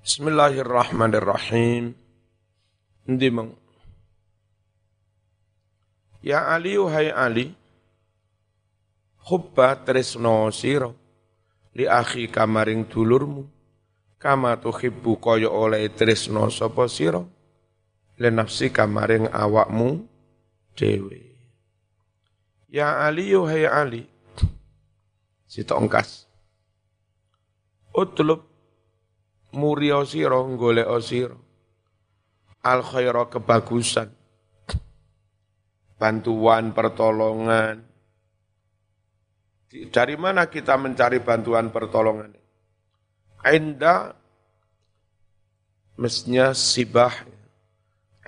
Bismillahirrahmanirrahim. 0.00 1.92
Ndi 3.04 3.28
mang? 3.28 3.52
Ya 6.24 6.48
Ali 6.48 6.80
hai 6.80 7.12
Ali. 7.12 7.46
Hubba 9.28 9.76
tresno 9.84 10.48
sira 10.48 10.88
li 11.76 11.84
akhi 11.84 12.32
kamaring 12.32 12.88
dulurmu 12.88 13.57
kama 14.18 14.58
tuhibbu 14.58 15.16
kaya 15.22 15.48
oleh 15.48 15.86
tresno 15.94 16.50
sapa 16.50 16.90
sira? 16.90 17.22
Li 18.18 18.30
nafsi 18.34 18.74
kamaring 18.74 19.30
awakmu 19.30 20.02
dhewe. 20.74 21.22
Ya 22.66 23.06
Ali 23.06 23.30
hai 23.32 23.64
Ali. 23.64 24.02
Si 25.48 25.64
tongkas 25.64 26.28
utlub 27.94 28.44
murio 29.54 30.04
sira 30.04 30.38
golek 30.58 30.90
sira. 31.00 31.38
Al 32.62 32.82
khaira 32.82 33.30
kebagusan. 33.30 34.10
Bantuan 35.98 36.70
pertolongan. 36.74 37.82
Dari 39.68 40.16
mana 40.18 40.46
kita 40.46 40.78
mencari 40.78 41.18
bantuan 41.18 41.74
pertolongan? 41.74 42.34
Inda 43.48 44.12
mestinya 45.96 46.52
sibah. 46.52 47.12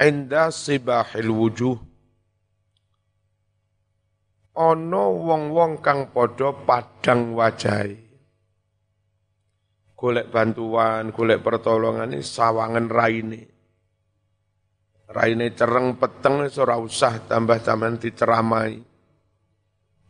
Inda 0.00 0.48
sibahil 0.48 1.28
wujuh. 1.28 1.76
Ono 4.56 5.04
wong-wong 5.12 5.84
kang 5.84 6.08
podo 6.08 6.64
padang 6.64 7.36
wajai. 7.36 7.96
Golek 9.92 10.32
bantuan, 10.32 11.12
golek 11.12 11.44
pertolongan 11.44 12.16
ini 12.16 12.24
sawangan 12.24 12.88
raine. 12.88 13.42
Raine 15.12 15.52
cereng 15.52 16.00
peteng 16.00 16.48
ora 16.48 16.80
usah 16.80 17.28
tambah-tambah 17.28 18.00
diceramai 18.00 18.90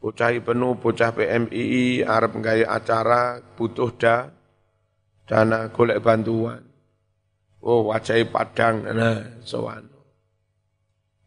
bocah 0.00 0.32
penuh, 0.40 0.80
bocah 0.80 1.12
PMII, 1.12 2.02
Arab 2.08 2.40
gaya 2.40 2.72
acara, 2.72 3.38
butuh 3.54 3.92
da, 4.00 4.32
dana 5.30 5.70
golek 5.70 6.02
bantuan. 6.02 6.58
Oh, 7.62 7.86
wajai 7.92 8.26
padang, 8.26 8.82
nah, 8.82 9.38
sowan. 9.46 9.86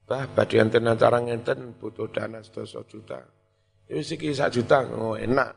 Bah, 0.03 0.27
badi 0.27 0.59
enten 0.59 0.91
acara 0.91 1.23
ngenten 1.23 1.79
butuh 1.79 2.11
dana 2.11 2.43
sedoso 2.43 2.83
juta. 2.83 3.23
Itu 3.87 4.03
sih 4.03 4.19
kisah 4.19 4.51
juta, 4.51 4.83
oh 4.91 5.15
enak. 5.15 5.55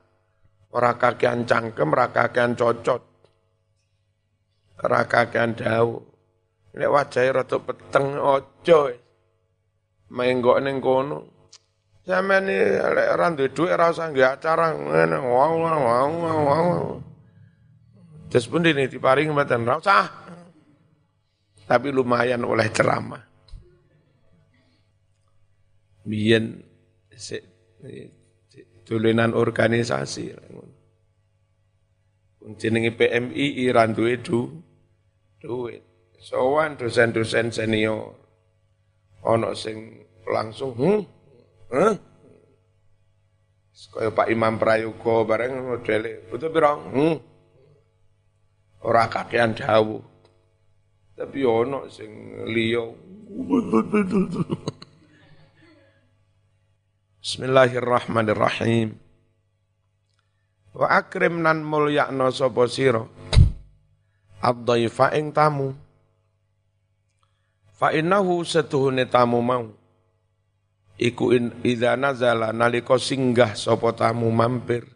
Ora 0.71 0.95
kakean 0.95 1.43
cangkem, 1.43 1.91
ora 1.91 2.15
kakean 2.15 2.55
cocot. 2.55 3.03
Ora 4.85 5.03
kakean 5.09 5.59
dawu. 5.59 5.99
Nek 6.77 6.93
wajahe 6.93 7.33
rada 7.33 7.57
peteng 7.57 8.21
ojo. 8.21 8.81
Menggok 10.13 10.61
ning 10.61 10.79
kono. 10.79 11.19
Sampeyan 12.07 12.47
lek 12.95 13.09
ora 13.17 13.27
duwe 13.35 13.51
dhuwit 13.51 13.75
ora 13.75 13.91
usah 13.91 14.13
nggih 14.15 14.29
acara 14.39 14.71
ngene 14.77 15.19
wow 15.19 15.53
wow 15.59 15.81
wow 15.83 16.11
wow. 16.47 16.85
Terus 18.27 18.47
pun 18.51 18.67
ini 18.67 18.91
diparing 18.91 19.31
mboten 19.31 19.67
ora 19.67 19.79
usah. 19.79 20.05
Tapi 21.67 21.89
lumayan 21.91 22.47
oleh 22.47 22.71
ceramah. 22.71 23.23
Biyen 26.07 26.63
dolanan 28.87 29.35
organisasi. 29.35 30.31
Jenenge 32.59 32.95
PMI 32.95 33.67
ra 33.75 33.91
duwe 33.91 34.23
du 34.23 34.63
duit. 35.43 35.83
Sowan 36.23 36.79
dosen-dosen 36.79 37.51
senior. 37.51 38.15
Ono 39.27 39.51
sing 39.59 40.07
langsung, 40.31 40.71
hmm, 40.79 41.03
Hah? 41.75 41.95
Kaya 43.77 44.09
Pak 44.15 44.29
Imam 44.33 44.57
Prayogo 44.57 45.27
bareng 45.29 45.53
modele, 45.61 46.31
betul 46.31 46.49
piro? 46.49 46.73
Hmm. 46.95 47.17
Ora 48.85 49.09
kakean 49.09 49.57
dawuh. 49.57 50.03
Tapi 51.17 51.41
ono 51.49 51.89
sing 51.89 52.45
liya. 52.51 52.85
Bismillahirrahmanirrahim. 57.25 58.93
Wa 60.77 60.87
akrim 61.01 61.41
nan 61.41 61.65
mulyakna 61.65 62.29
sapa 62.29 62.69
sira. 62.69 63.05
Abdhaifa 64.45 65.17
ing 65.17 65.33
tamu. 65.33 65.73
Fa 67.77 67.97
innahu 67.97 68.45
setuhune 68.45 69.09
tamu 69.09 69.41
mau 69.41 69.73
iku 70.97 71.37
in 71.37 71.53
idza 71.61 71.93
nazala 71.97 72.53
nalika 72.53 72.97
singgah 72.97 73.53
sapa 73.53 73.93
tamu 73.93 74.33
mampir 74.33 74.89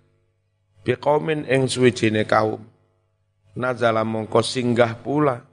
biqaumin 0.85 1.45
ing 1.45 1.69
suwijine 1.69 2.25
kaum 2.25 2.70
nazala 3.57 4.07
mongko 4.07 4.41
singgah 4.43 4.99
pula. 4.99 5.47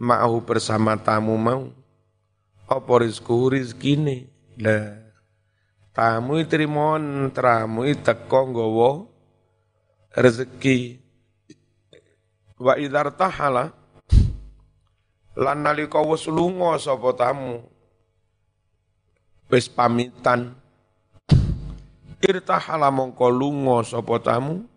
Ma'ahu 0.00 0.40
bersama 0.42 0.96
tamu 0.96 1.36
mau. 1.36 1.68
Apa 2.70 3.02
rizku 3.02 3.52
rizkine? 3.52 4.32
Lah 4.56 5.00
tamu 5.90 6.40
trimon 6.46 7.28
tramu 7.34 7.84
teko 7.92 8.40
nggawa 8.48 8.90
rezeki. 10.16 10.96
Wa 12.60 12.76
idzar 12.76 13.12
tahala 13.16 13.72
lan 15.36 15.58
nalika 15.64 16.00
wis 16.04 16.28
lunga 16.28 16.76
sapa 16.80 17.12
tamu 17.16 17.64
wis 19.52 19.68
pamitan. 19.68 20.56
Irtahala 22.20 22.92
mongko 22.92 23.32
lunga 23.32 23.80
sapa 23.84 24.20
tamu 24.20 24.68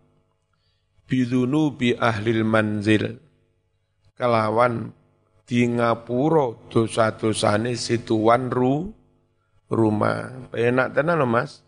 bidunu 1.08 1.74
bi 1.74 1.96
ahlil 1.96 2.44
manzil. 2.44 3.20
Kelawan 4.14 4.94
di 5.44 5.66
ngapura 5.68 6.70
dosa-dosane 6.70 7.74
situan 7.74 8.48
ru 8.48 8.92
rumah. 9.68 10.50
Enak 10.54 10.94
tenan 10.94 11.20
loh 11.20 11.28
Mas. 11.28 11.60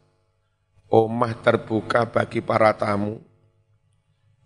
Omah 0.86 1.34
terbuka 1.42 2.06
bagi 2.06 2.38
para 2.38 2.70
tamu. 2.78 3.18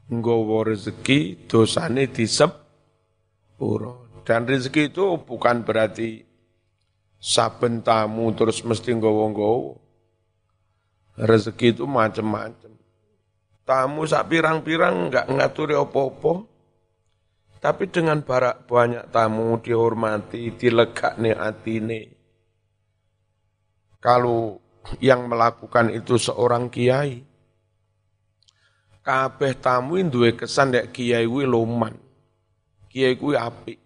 Nggawa 0.09 0.73
rezeki 0.73 1.47
dosane 1.47 2.09
disep 2.09 2.61
dan 4.25 4.49
rezeki 4.49 4.89
itu 4.89 5.05
bukan 5.21 5.61
berarti 5.61 6.25
saben 7.21 7.85
tamu 7.85 8.33
terus 8.33 8.65
mesti 8.65 8.97
nggawa-nggawa. 8.97 9.77
Rezeki 11.21 11.77
itu 11.77 11.85
macam-macam. 11.85 12.70
Tamu 13.65 14.03
sak 14.09 14.27
pirang-pirang 14.31 15.09
enggak 15.09 15.27
ngaturi 15.31 15.75
opo-opo. 15.79 16.51
Tapi 17.61 17.93
dengan 17.93 18.25
barak 18.25 18.65
banyak 18.65 19.13
tamu 19.13 19.61
dihormati, 19.61 20.57
dilegakne 20.57 21.37
atine. 21.37 22.01
Kalau 24.01 24.57
yang 25.05 25.29
melakukan 25.29 25.93
itu 25.93 26.17
seorang 26.17 26.73
kiai, 26.73 27.21
kabeh 29.05 29.53
tamu 29.61 30.01
duwe 30.09 30.41
kesan 30.41 30.73
dek 30.73 30.89
kiai 30.89 31.29
kuwi 31.29 31.45
loman. 31.45 31.93
Kiai 32.89 33.21
kuwi 33.21 33.37
apik. 33.37 33.77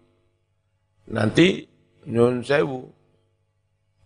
Nanti 1.11 1.67
nyun 2.07 2.47
sewu, 2.47 2.79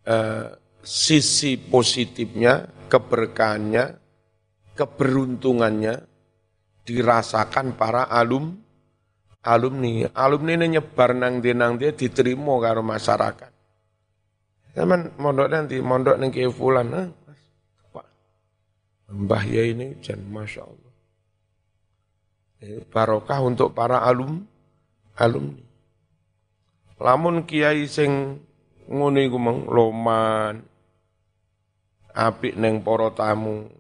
eh, 0.04 0.50
sisi 0.82 1.62
positifnya, 1.62 2.68
keberkahannya, 2.90 3.99
keberuntungannya 4.80 6.08
dirasakan 6.88 7.76
para 7.76 8.08
alum 8.08 8.56
alumni. 9.44 10.08
Alumni 10.16 10.56
ini 10.56 10.80
nyebar 10.80 11.12
nang 11.12 11.44
dia 11.44 11.52
nang 11.52 11.76
dia 11.76 11.92
diterima 11.92 12.56
karo 12.64 12.80
masyarakat. 12.80 13.52
Zaman 14.80 15.20
mondok 15.20 15.48
nanti 15.52 15.76
mondok 15.84 16.16
nang 16.16 16.32
ke 16.32 16.48
fulan, 16.48 17.12
Pak. 17.92 18.08
Mbah 19.12 19.44
ya 19.44 19.68
ini 19.68 20.00
jan 20.00 20.24
masya 20.32 20.64
Allah. 20.64 20.94
Eh, 22.60 22.84
barokah 22.88 23.40
untuk 23.44 23.76
para 23.76 24.00
alum 24.04 24.48
alumni. 25.20 25.64
Lamun 27.00 27.48
kiai 27.48 27.88
sing 27.88 28.44
ngono 28.90 29.20
iku 29.24 29.40
loman 29.72 30.60
apik 32.12 32.60
neng 32.60 32.84
para 32.84 33.08
tamu 33.16 33.72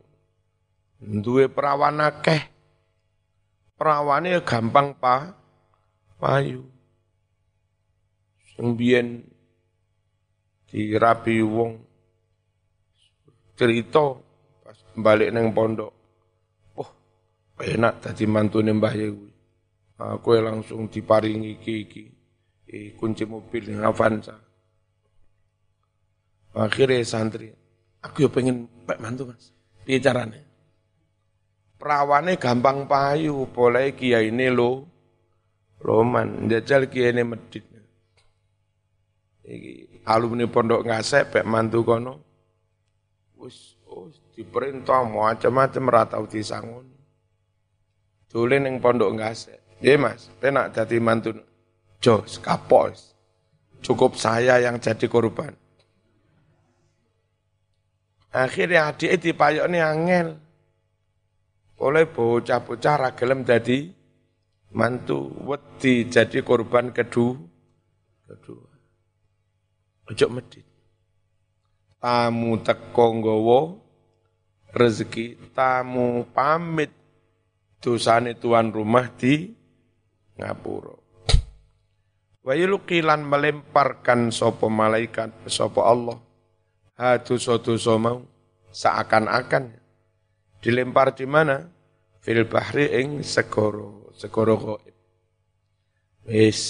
duwe 0.99 1.47
perawan 1.47 2.03
akeh 2.03 2.51
perawane 3.79 4.35
gampang 4.43 4.91
pa 4.99 5.31
payu 6.19 6.67
sing 8.55 8.75
biyen 8.75 9.23
dirabi 10.67 11.39
wong 11.41 11.79
cerita 13.59 14.15
pas 14.63 14.79
balik 14.95 15.35
neng 15.35 15.51
pondok. 15.51 15.91
Oh, 16.79 16.89
enak 17.59 17.99
tadi 17.99 18.23
mantune 18.23 18.71
Mbah 18.71 18.95
Yewi. 18.95 19.29
Aku 19.99 20.31
langsung 20.39 20.87
diparingi 20.87 21.59
iki 21.59 21.73
iki. 21.83 22.03
Eh, 22.69 22.95
kunci 22.95 23.27
mobil 23.27 23.75
Avanza. 23.83 24.39
Akhirnya 26.55 27.03
santri, 27.03 27.51
aku 27.99 28.25
ya 28.25 28.29
pengen 28.31 28.69
pak 28.87 28.97
mantu 29.03 29.27
mas. 29.27 29.51
Piye 29.83 29.99
carane? 29.99 30.48
Perawane 31.79 32.35
gampang 32.35 32.83
payu, 32.91 33.47
boleh 33.47 33.95
kiai 33.95 34.35
ini 34.35 34.51
lo, 34.51 34.83
Roman, 35.79 36.51
jajal 36.51 36.91
kiai 36.91 37.15
ini 37.15 37.23
medit. 37.23 37.63
Iki 39.49 40.05
alumni 40.05 40.45
pondok 40.45 40.85
ngasep 40.85 41.33
pek 41.33 41.45
mantu 41.47 41.81
kono. 41.81 42.13
Wis 43.39 43.79
oh, 43.89 44.11
diperintah 44.35 45.07
macam-macam 45.07 45.83
ratau 45.89 46.23
disangun. 46.29 46.85
Dolen 48.29 48.67
ning 48.67 48.75
pondok 48.77 49.15
ngasep. 49.15 49.81
Nggih 49.81 49.97
Mas, 49.97 50.27
penak 50.37 50.75
dadi 50.75 50.99
mantu. 51.01 51.33
Jos 52.03 52.37
kapos. 52.37 53.15
Cukup 53.79 54.19
saya 54.19 54.59
yang 54.59 54.77
jadi 54.77 55.07
korban. 55.07 55.55
Akhirnya 58.29 58.91
adik 58.91 59.23
dipayokne 59.23 59.79
angel. 59.79 60.27
Oleh 61.79 62.11
bocah-bocah 62.11 62.95
ra 62.99 63.09
gelem 63.15 63.47
dadi 63.47 63.87
mantu 64.75 65.31
wedi 65.47 66.11
jadi 66.11 66.43
korban 66.43 66.91
kedua. 66.91 67.39
Kedua. 68.27 68.67
Ojo 70.11 70.27
medit. 70.29 70.67
Tamu 71.99 72.59
teko 72.63 73.05
nggawa 73.19 73.59
rezeki, 74.75 75.51
tamu 75.51 76.23
pamit 76.31 76.91
dosane 77.79 78.35
tuan 78.35 78.71
rumah 78.71 79.07
di 79.15 79.51
ngapura. 80.39 80.95
Wa 82.43 82.53
yulqilan 82.55 83.23
melemparkan 83.23 84.31
sopo 84.31 84.71
malaikat 84.71 85.47
sopo 85.51 85.83
Allah 85.83 86.17
ha 86.99 87.19
dosa-dosa 87.19 87.95
mau 87.99 88.23
seakan-akan 88.71 89.75
dilempar 90.63 91.15
di 91.15 91.25
mana? 91.25 91.63
Fil 92.19 92.43
bahri 92.45 92.91
ing 92.99 93.23
segoro, 93.23 94.11
segoro 94.15 94.55
gaib. 94.59 94.95
Wis, 96.27 96.61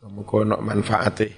kamu 0.00 0.24
kono 0.24 0.56
manfaatih. 0.58 1.32